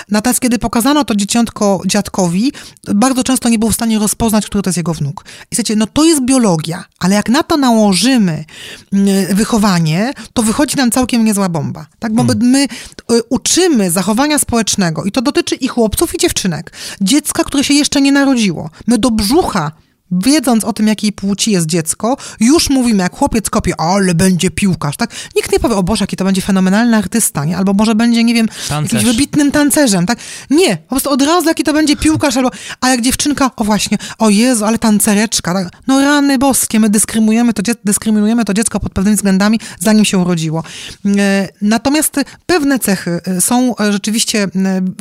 [0.10, 2.52] Natomiast kiedy pokazano to dzieciątko dziadkowi,
[2.96, 5.26] bardzo często nie był w stanie rozpoznać, który to jest jego wnuk.
[5.52, 8.46] I słuchajcie, no to jest biologia, ale jak na to nałożymy
[8.94, 11.86] mm, wychowanie, to wychodzi nam całkiem niezła bomba.
[12.00, 12.14] Tak?
[12.14, 12.48] Bo hmm.
[12.48, 12.68] my
[13.12, 16.74] y, uczymy zachowania społecznego i to dotyczy i chłopców, i dziewczynek.
[17.02, 18.70] Dziecka, które się jeszcze nie narodziło.
[18.88, 19.72] My do brzucha
[20.12, 24.98] wiedząc o tym, jakiej płci jest dziecko, już mówimy, jak chłopiec kopie, ale będzie piłkarz,
[24.98, 25.12] tak?
[25.36, 27.58] Nikt nie powie, o Boże, jaki to będzie fenomenalny artysta, nie?
[27.58, 28.94] Albo może będzie, nie wiem, Tancerz.
[28.94, 30.20] jakimś wybitnym tancerzem, tak?
[30.50, 32.50] Nie, po prostu od razu, jaki to będzie piłkarz, albo,
[32.82, 35.68] a jak dziewczynka, o właśnie, o Jezu, ale tancereczka, tak?
[35.88, 40.64] No rany boskie, my dyskryminujemy to, dyskryminujemy to dziecko pod pewnymi względami, zanim się urodziło.
[41.06, 44.48] E, natomiast pewne cechy e, są e, rzeczywiście,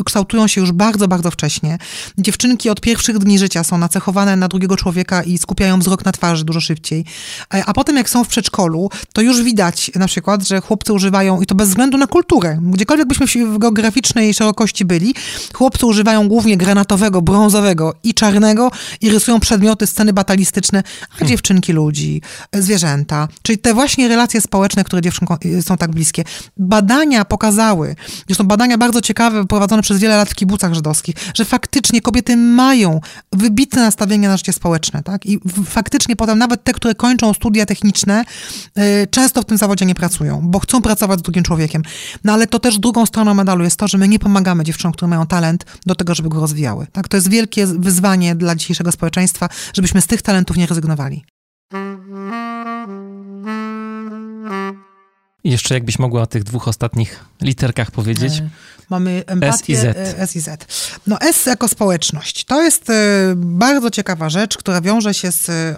[0.04, 1.78] kształtują się już bardzo, bardzo wcześnie.
[2.18, 6.12] Dziewczynki od pierwszych dni życia są nacechowane na drugiego człowieka, człowieka i skupiają wzrok na
[6.12, 7.04] twarzy dużo szybciej.
[7.54, 11.40] E, a potem jak są w przedszkolu, to już widać na przykład, że chłopcy używają,
[11.40, 15.14] i to bez względu na kulturę, gdziekolwiek byśmy w geograficznej szerokości byli,
[15.54, 18.70] chłopcy używają głównie granatowego, brązowego i czarnego
[19.00, 21.28] i rysują przedmioty, sceny batalistyczne, a hmm.
[21.28, 22.22] dziewczynki ludzi,
[22.52, 23.28] e, zwierzęta.
[23.42, 26.24] Czyli te właśnie relacje społeczne, które dziewczynkom e, są tak bliskie.
[26.56, 27.96] Badania pokazały,
[28.26, 33.00] zresztą badania bardzo ciekawe, prowadzone przez wiele lat w kibucach żydowskich, że faktycznie kobiety mają
[33.32, 35.26] wybitne nastawienie na życie społeczne tak?
[35.26, 38.24] I faktycznie potem nawet te, które kończą studia techniczne,
[38.78, 41.82] y, często w tym zawodzie nie pracują, bo chcą pracować z drugim człowiekiem.
[42.24, 45.08] No ale to też drugą stroną medalu jest to, że my nie pomagamy dziewczynom, które
[45.08, 46.86] mają talent, do tego, żeby go rozwijały.
[46.92, 47.08] Tak?
[47.08, 51.24] To jest wielkie wyzwanie dla dzisiejszego społeczeństwa, żebyśmy z tych talentów nie rezygnowali.
[55.44, 58.42] Jeszcze jakbyś mogła o tych dwóch ostatnich literkach powiedzieć.
[58.88, 59.96] E, mamy empatię, S i Z.
[60.18, 60.66] S i Z.
[61.06, 62.44] No S jako społeczność.
[62.44, 62.94] To jest e,
[63.36, 65.74] bardzo ciekawa rzecz, która wiąże się z e,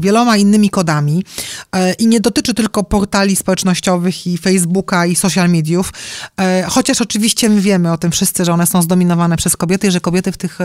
[0.00, 1.24] wieloma innymi kodami
[1.98, 5.92] i nie dotyczy tylko portali społecznościowych i Facebooka i social mediów,
[6.68, 10.00] chociaż oczywiście my wiemy o tym wszyscy, że one są zdominowane przez kobiety i że
[10.00, 10.58] kobiety w, tych,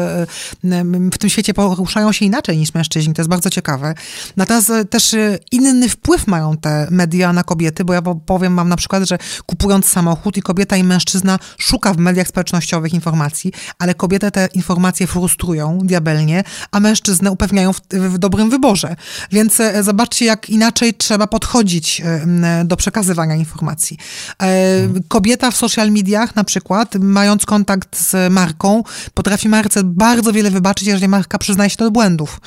[1.11, 3.13] w tym świecie poruszają się inaczej niż mężczyźni.
[3.13, 3.93] To jest bardzo ciekawe.
[4.37, 5.15] Natomiast też
[5.51, 9.85] inny wpływ mają te media na kobiety, bo ja powiem wam na przykład, że kupując
[9.85, 11.39] samochód i kobieta i mężczyzna
[11.71, 17.81] szuka w mediach społecznościowych informacji, ale kobiety te informacje frustrują diabelnie, a mężczyznę upewniają w,
[17.93, 18.95] w dobrym wyborze.
[19.31, 23.97] Więc e, zobaczcie, jak inaczej trzeba podchodzić e, do przekazywania informacji.
[24.41, 24.47] E,
[25.07, 30.87] kobieta w social mediach na przykład, mając kontakt z marką, potrafi marce bardzo wiele wybaczyć,
[30.87, 32.41] jeżeli marka przyznaje się do błędów.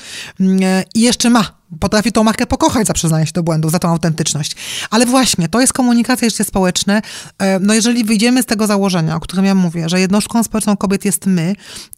[0.94, 4.56] I jeszcze ma potrafi tą markę pokochać za przyznanie się do błędów, za tą autentyczność.
[4.90, 7.02] Ale właśnie, to jest komunikacja i życie społeczne.
[7.38, 11.04] E, no jeżeli wyjdziemy z tego założenia, o którym ja mówię, że jednostką społeczną kobiet
[11.04, 11.54] jest my,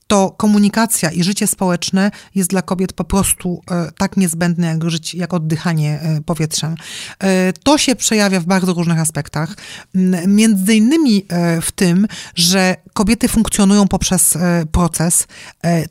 [0.07, 5.15] to komunikacja i życie społeczne jest dla kobiet po prostu e, tak niezbędne jak, żyć,
[5.15, 6.75] jak oddychanie e, powietrzem.
[7.19, 9.55] E, to się przejawia w bardzo różnych aspektach.
[10.27, 11.27] Między innymi
[11.63, 14.39] w tym, że kobiety funkcjonują poprzez
[14.73, 15.27] proces.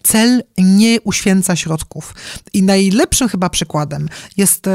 [0.03, 2.15] Cel nie uświęca środków.
[2.53, 4.65] I najlepszym chyba przykładem jest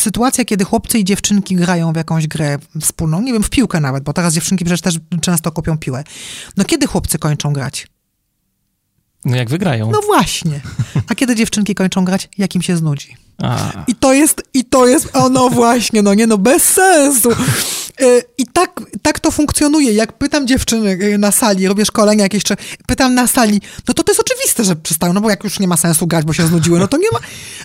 [0.00, 4.04] sytuacja, kiedy chłopcy i dziewczynki grają w jakąś grę wspólną, nie wiem, w piłkę nawet,
[4.04, 6.04] bo teraz dziewczynki przecież też często kopią piłę.
[6.56, 7.86] No kiedy chłopcy kończą grać?
[9.24, 9.90] No jak wygrają.
[9.90, 10.60] No właśnie.
[11.08, 13.16] A kiedy dziewczynki kończą grać, jak im się znudzi.
[13.42, 13.84] A.
[13.86, 17.30] I to jest, i to jest, o no właśnie, no nie no, bez sensu.
[18.00, 19.92] Y, I tak, tak to funkcjonuje.
[19.92, 22.54] Jak pytam dziewczyny y, na sali, robię szkolenia jakieś, czy
[22.86, 25.68] pytam na sali, no to to jest oczywiste, że przestają, no bo jak już nie
[25.68, 27.18] ma sensu grać, bo się znudziły, no to nie ma.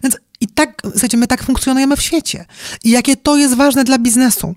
[0.03, 2.45] Więc i tak, słuchajcie, my tak funkcjonujemy w świecie.
[2.83, 4.55] I jakie to jest ważne dla biznesu.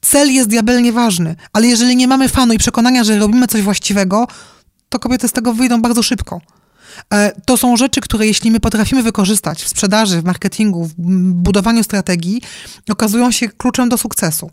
[0.00, 4.26] Cel jest diabelnie ważny, ale jeżeli nie mamy fanu i przekonania, że robimy coś właściwego,
[4.90, 6.40] to kobiety z tego wyjdą bardzo szybko.
[7.14, 10.94] E, to są rzeczy, które jeśli my potrafimy wykorzystać w sprzedaży, w marketingu, w
[11.32, 12.42] budowaniu strategii,
[12.90, 14.50] okazują się kluczem do sukcesu.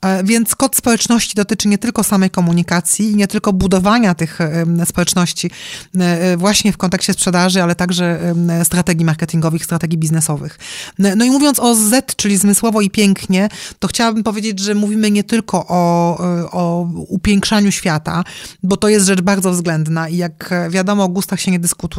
[0.00, 4.38] E, więc kod społeczności dotyczy nie tylko samej komunikacji, nie tylko budowania tych
[4.84, 5.50] społeczności
[5.98, 8.34] e, właśnie w kontekście sprzedaży, ale także
[8.64, 10.58] strategii marketingowych, strategii biznesowych.
[10.98, 13.48] No i mówiąc o Z, czyli zmysłowo i pięknie,
[13.78, 16.18] to chciałabym powiedzieć, że mówimy nie tylko o,
[16.52, 18.24] o upiększaniu świata,
[18.62, 21.89] bo to jest rzecz bardzo względna i jak wiadomo, o gustach się nie dyskutuje,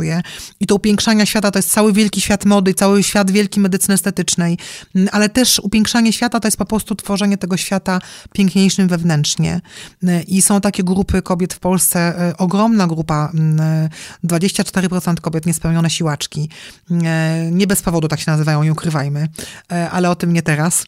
[0.59, 4.57] I to upiększanie świata to jest cały wielki świat mody, cały świat wielki medycyny estetycznej,
[4.95, 7.99] mm, ale też upiększanie świata to jest po prostu tworzenie tego świata
[8.33, 9.61] piękniejszym wewnętrznie.
[10.03, 13.31] Mm, I są takie grupy kobiet w Polsce, y, ogromna grupa,
[14.23, 16.49] 24% mm, kobiet niespełnione siłaczki.
[17.51, 19.27] Nie bez powodu tak się nazywają, nie ukrywajmy,
[19.91, 20.85] ale o tym nie teraz.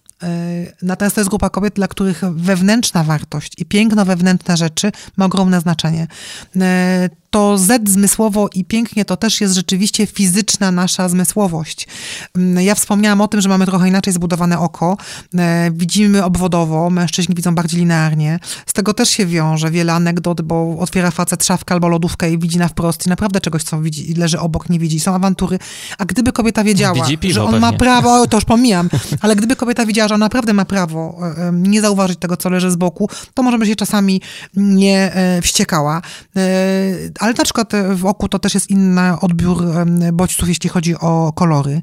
[0.81, 5.61] Natomiast to jest grupa kobiet, dla których wewnętrzna wartość i piękno wewnętrzne rzeczy ma ogromne
[5.61, 6.07] znaczenie
[7.33, 11.87] to Z zmysłowo i pięknie to też jest rzeczywiście fizyczna nasza zmysłowość.
[12.35, 14.97] Mm, ja wspomniałam o tym, że mamy trochę inaczej zbudowane oko.
[15.37, 18.39] E, widzimy obwodowo, mężczyźni widzą bardziej linearnie.
[18.65, 22.57] Z tego też się wiąże wiele anegdot, bo otwiera facet szafkę albo lodówkę i widzi
[22.57, 24.99] na wprost i naprawdę czegoś, co widzi, leży obok, nie widzi.
[24.99, 25.59] Są awantury.
[25.97, 27.59] A gdyby kobieta wiedziała, piwo, że on pewnie.
[27.59, 28.89] ma prawo, to już pomijam,
[29.21, 32.71] ale gdyby kobieta wiedziała, że on naprawdę ma prawo e, nie zauważyć tego, co leży
[32.71, 34.21] z boku, to może by się czasami
[34.55, 36.01] nie e, wściekała
[37.23, 39.63] ale na przykład e, w oku to też jest inny odbiór
[40.13, 41.81] bodźców, jeśli chodzi o kolory.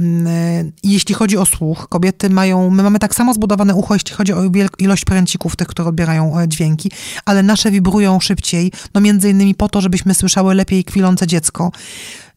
[0.00, 4.14] Mm, e, jeśli chodzi o słuch, kobiety mają, my mamy tak samo zbudowane ucho, jeśli
[4.14, 4.42] chodzi o
[4.78, 6.90] ilość pręcików tych, które odbierają e, dźwięki,
[7.24, 11.72] ale nasze wibrują szybciej, no między innymi po to, żebyśmy słyszały lepiej kwilące dziecko.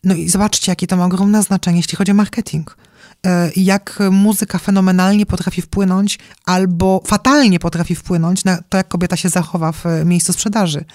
[0.03, 2.77] No i zobaczcie, jakie to ma ogromne znaczenie, jeśli chodzi o marketing.
[3.25, 9.29] E, jak muzyka fenomenalnie potrafi wpłynąć albo fatalnie potrafi wpłynąć na to, jak kobieta się
[9.29, 10.85] zachowa w miejscu sprzedaży.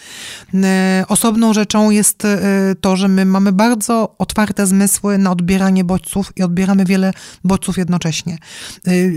[0.54, 2.38] E, osobną rzeczą jest e,
[2.80, 7.12] to, że my mamy bardzo otwarte zmysły na odbieranie bodźców i odbieramy wiele
[7.44, 8.38] bodźców jednocześnie.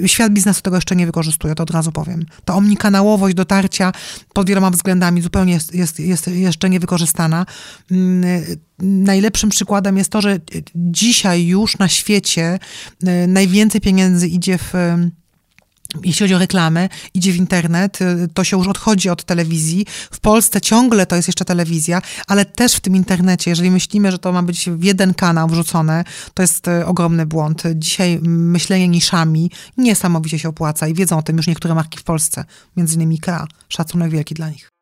[0.06, 2.26] Świat biznesu tego jeszcze nie wykorzystuje, to od razu powiem.
[2.46, 3.92] Ta omnikanałowość dotarcia
[4.34, 7.46] pod wieloma względami zupełnie jest, jest, jest jeszcze niewykorzystana
[7.92, 8.24] mm,
[8.84, 10.40] najlepszym przykładem jest to, że
[10.76, 12.60] dzisiaj już na świecie
[13.04, 14.74] e, najwięcej pieniędzy idzie w
[16.04, 19.86] jeśli chodzi o reklamę, idzie w internet, e, to się już odchodzi od telewizji.
[20.12, 24.20] W Polsce ciągle to jest jeszcze telewizja, ale też w tym internecie, jeżeli myślimy, że
[24.20, 26.04] to ma być w jeden kanał wrzucone,
[26.34, 27.64] to jest e, ogromny błąd.
[27.76, 32.46] Dzisiaj myślenie niszami niesamowicie się opłaca i wiedzą o tym już niektóre marki w Polsce,
[32.78, 33.48] między innymi KRA.
[33.70, 34.73] Szacunek wielki dla nich.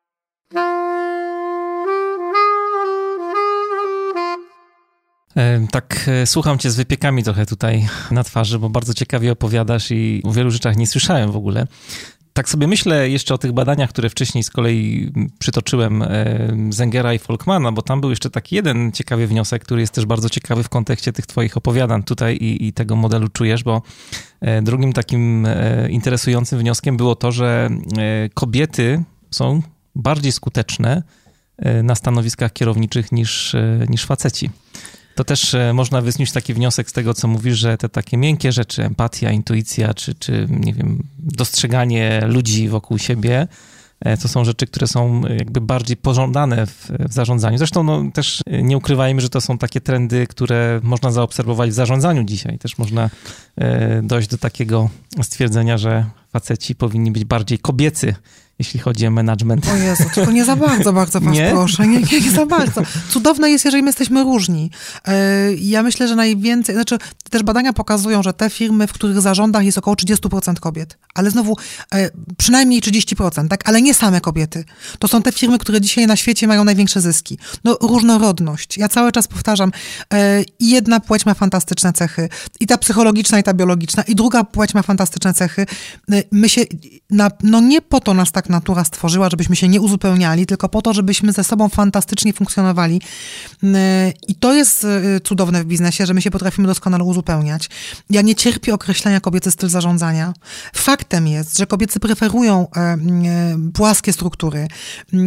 [5.71, 10.21] Tak, e, słucham cię z wypiekami trochę tutaj na twarzy, bo bardzo ciekawie opowiadasz i
[10.25, 11.67] o wielu rzeczach nie słyszałem w ogóle.
[12.33, 16.07] Tak sobie myślę jeszcze o tych badaniach, które wcześniej z kolei przytoczyłem e,
[16.69, 20.29] Zengera i Folkmana, bo tam był jeszcze taki jeden ciekawy wniosek, który jest też bardzo
[20.29, 23.81] ciekawy w kontekście tych twoich opowiadań tutaj i, i tego modelu czujesz, bo
[24.61, 25.47] drugim takim
[25.89, 27.69] interesującym wnioskiem było to, że
[28.33, 29.61] kobiety są
[29.95, 31.03] bardziej skuteczne
[31.83, 33.55] na stanowiskach kierowniczych niż,
[33.89, 34.49] niż faceci.
[35.15, 38.51] To też e, można wysnuć taki wniosek z tego, co mówisz, że te takie miękkie
[38.51, 43.47] rzeczy, empatia, intuicja, czy, czy nie wiem, dostrzeganie ludzi wokół siebie,
[43.99, 47.57] e, to są rzeczy, które są jakby bardziej pożądane w, w zarządzaniu.
[47.57, 52.23] Zresztą no, też nie ukrywajmy, że to są takie trendy, które można zaobserwować w zarządzaniu
[52.23, 52.59] dzisiaj.
[52.59, 53.09] Też można
[53.55, 54.89] e, dojść do takiego
[55.21, 58.15] stwierdzenia, że faceci powinni być bardziej kobiecy
[58.61, 59.67] jeśli chodzi o management.
[59.67, 61.49] O Jezu, tylko nie za bardzo, bardzo was nie?
[61.51, 61.87] proszę.
[61.87, 62.81] Nie, nie, nie za bardzo.
[63.09, 64.71] Cudowne jest, jeżeli my jesteśmy różni.
[65.07, 66.97] E, ja myślę, że najwięcej, znaczy
[67.29, 71.57] też badania pokazują, że te firmy, w których zarządach jest około 30% kobiet, ale znowu
[71.93, 73.69] e, przynajmniej 30%, tak?
[73.69, 74.65] Ale nie same kobiety.
[74.99, 77.37] To są te firmy, które dzisiaj na świecie mają największe zyski.
[77.63, 78.77] No, różnorodność.
[78.77, 79.71] Ja cały czas powtarzam,
[80.13, 84.43] e, i jedna płeć ma fantastyczne cechy, i ta psychologiczna, i ta biologiczna, i druga
[84.43, 85.65] płeć ma fantastyczne cechy.
[86.31, 86.61] My się,
[87.09, 90.81] na, no nie po to nas tak natura stworzyła, żebyśmy się nie uzupełniali, tylko po
[90.81, 93.01] to, żebyśmy ze sobą fantastycznie funkcjonowali.
[94.27, 97.69] I to jest y, cudowne w biznesie, że my się potrafimy doskonale uzupełniać.
[98.09, 100.33] Ja nie cierpię określenia kobiecy styl zarządzania.
[100.75, 102.97] Faktem jest, że kobiety preferują e, e,
[103.73, 104.67] płaskie struktury.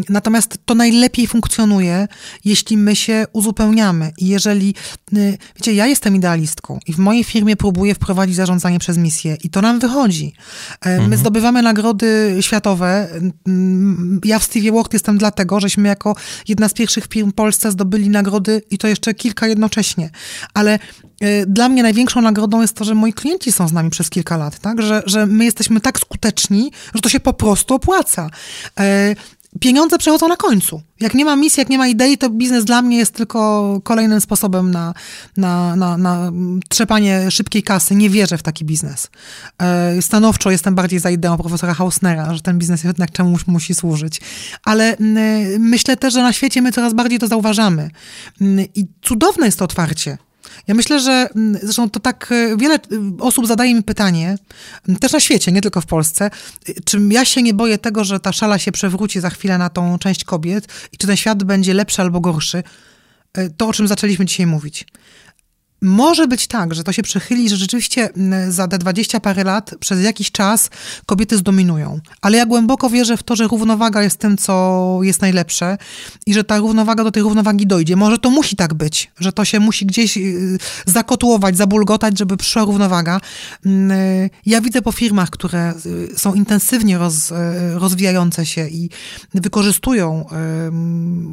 [0.09, 2.09] Natomiast to najlepiej funkcjonuje,
[2.45, 4.13] jeśli my się uzupełniamy.
[4.19, 4.75] I jeżeli,
[5.13, 5.17] e,
[5.57, 9.63] wiecie, ja jestem idealistką i w mojej firmie próbuję wprowadzić zarządzanie przez misję i to
[9.63, 10.35] nam wychodzi.
[10.81, 11.17] E, my mhm.
[11.17, 13.04] zdobywamy nagrody światowe.
[14.25, 16.17] Ja w Stevie World jestem dlatego, żeśmy jako
[16.49, 20.11] jedna z pierwszych firm w Polsce zdobyli nagrody i to jeszcze kilka jednocześnie.
[20.55, 20.79] Ale
[21.21, 24.37] e, dla mnie największą nagrodą jest to, że moi klienci są z nami przez kilka
[24.37, 24.83] lat, tak?
[24.83, 28.31] Że, że my jesteśmy tak skuteczni, że to się po prostu opłaca.
[29.61, 30.83] Pieniądze przechodzą na końcu.
[31.01, 34.21] Jak nie ma misji, jak nie ma idei, to biznes dla mnie jest tylko kolejnym
[34.21, 34.95] sposobem na,
[35.37, 36.33] na, na, na
[36.69, 37.95] trzepanie szybkiej kasy.
[37.95, 39.11] Nie wierzę w taki biznes.
[39.59, 44.21] E, stanowczo jestem bardziej za ideą profesora Hausnera, że ten biznes jednak czemuś musi służyć.
[44.65, 44.97] Ale
[45.59, 47.91] myślę też, że na świecie my coraz bardziej to zauważamy.
[48.75, 50.19] I cudowne jest to otwarcie.
[50.67, 52.79] Ja myślę, że mm, zresztą to tak e, wiele e,
[53.21, 54.39] osób zadaje mi pytanie,
[55.01, 56.31] też na świecie, nie tylko w Polsce,
[56.85, 59.99] czy ja się nie boję tego, że ta szala się przewróci za chwilę na tą
[59.99, 62.63] część kobiet i czy ten świat będzie lepszy albo gorszy.
[63.35, 64.87] E, to, o czym zaczęliśmy dzisiaj mówić.
[65.85, 69.75] Może być tak, że to się przechyli, że rzeczywiście mm, za te dwadzieścia parę lat
[69.81, 70.71] przez jakiś czas
[71.07, 72.01] kobiety zdominują.
[72.21, 75.79] Ale ja głęboko wierzę w to, że równowaga jest tym, co jest najlepsze
[76.27, 77.97] i że ta równowaga do tej równowagi dojdzie.
[77.97, 82.65] Może to musi tak być, że to się musi gdzieś y, zakotłować, zabulgotać, żeby przyszła
[82.65, 83.21] równowaga.
[83.67, 87.33] Mm, y, ja widzę po firmach, które y, są intensywnie roz,
[87.75, 88.91] rozwijające się i
[89.35, 90.27] wykorzystują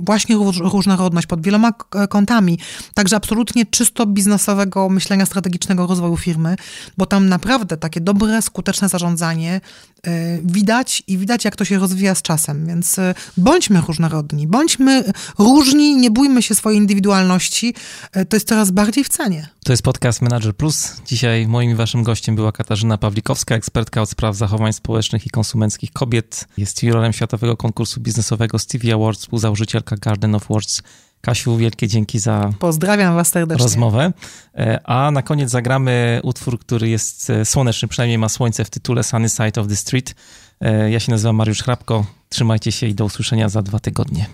[0.04, 1.72] właśnie różnorodność pod wieloma
[2.10, 2.60] kątami,
[2.93, 6.55] także absolutnie czysto biznes biznesowego myślenia strategicznego rozwoju firmy,
[6.97, 9.61] bo tam naprawdę takie dobre, skuteczne zarządzanie
[10.07, 12.67] y, widać i widać, jak to się rozwija z czasem.
[12.67, 15.03] Więc y, bądźmy różnorodni, bądźmy
[15.37, 17.73] różni, nie bójmy się swojej indywidualności.
[18.17, 19.47] Y, to jest coraz bardziej w cenie.
[19.63, 20.95] To jest podcast Manager Plus.
[21.05, 25.91] Dzisiaj moim i waszym gościem była Katarzyna Pawlikowska, ekspertka od spraw zachowań społecznych i konsumenckich
[25.91, 26.47] kobiet.
[26.57, 30.81] Jest jurorem Światowego Konkursu Biznesowego Stevie Awards, współzałożycielka Garden of Words
[31.22, 33.63] Kasiu, wielkie dzięki za Pozdrawiam was serdecznie.
[33.63, 34.13] rozmowę.
[34.55, 39.03] E, a na koniec zagramy utwór, który jest e, słoneczny, przynajmniej ma słońce w tytule
[39.03, 40.15] Sunny Side of the Street.
[40.61, 42.05] E, ja się nazywam Mariusz Hrabko.
[42.30, 44.26] Trzymajcie się i do usłyszenia za dwa tygodnie.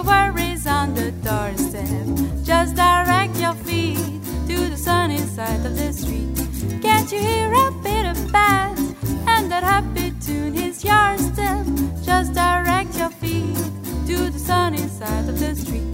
[0.00, 1.84] Your worries on the doorstep.
[2.44, 4.09] Just direct your feet.
[5.40, 6.82] The side of the street.
[6.82, 8.78] Can't you hear a bit of bass?
[9.26, 11.64] And that happy tune is yours still.
[12.02, 13.56] Just direct your feet
[14.06, 15.84] to the sunny side of the street.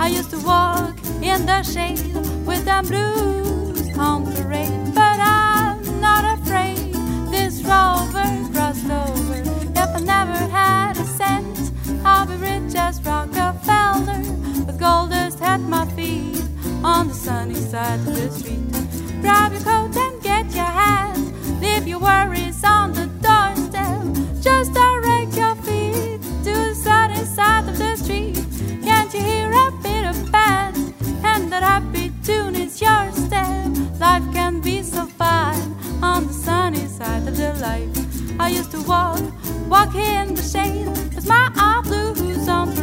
[0.00, 2.14] I used to walk in the shade
[2.46, 6.94] with them blues on parade, but I'm not afraid.
[7.30, 9.42] This rover crossed over.
[9.82, 11.72] If I never had a cent,
[12.04, 14.22] I'll be rich as Rockefeller
[14.66, 16.42] with gold dust at my feet
[16.82, 18.87] on the sunny side of the street.
[19.20, 21.16] Grab your coat and get your hat.
[21.60, 24.02] Leave your worries on the doorstep.
[24.40, 28.36] Just direct your feet to the sunny side of the street.
[28.82, 30.76] Can't you hear a bit of bass?
[31.24, 33.66] And that happy tune is your step.
[33.98, 38.40] Life can be so fine on the sunny side of the life.
[38.40, 39.20] I used to walk,
[39.68, 42.74] walk in the shade with my eye blues on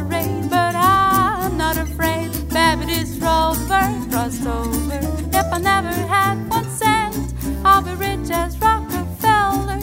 [2.75, 4.99] rabbit is rover, crossed over.
[5.31, 7.33] Yep, I never had one cent.
[7.63, 9.77] I'll be rich as Rockefeller,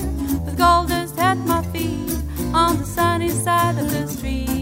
[0.44, 2.16] with gold dust at my feet
[2.52, 4.61] on the sunny side of the street.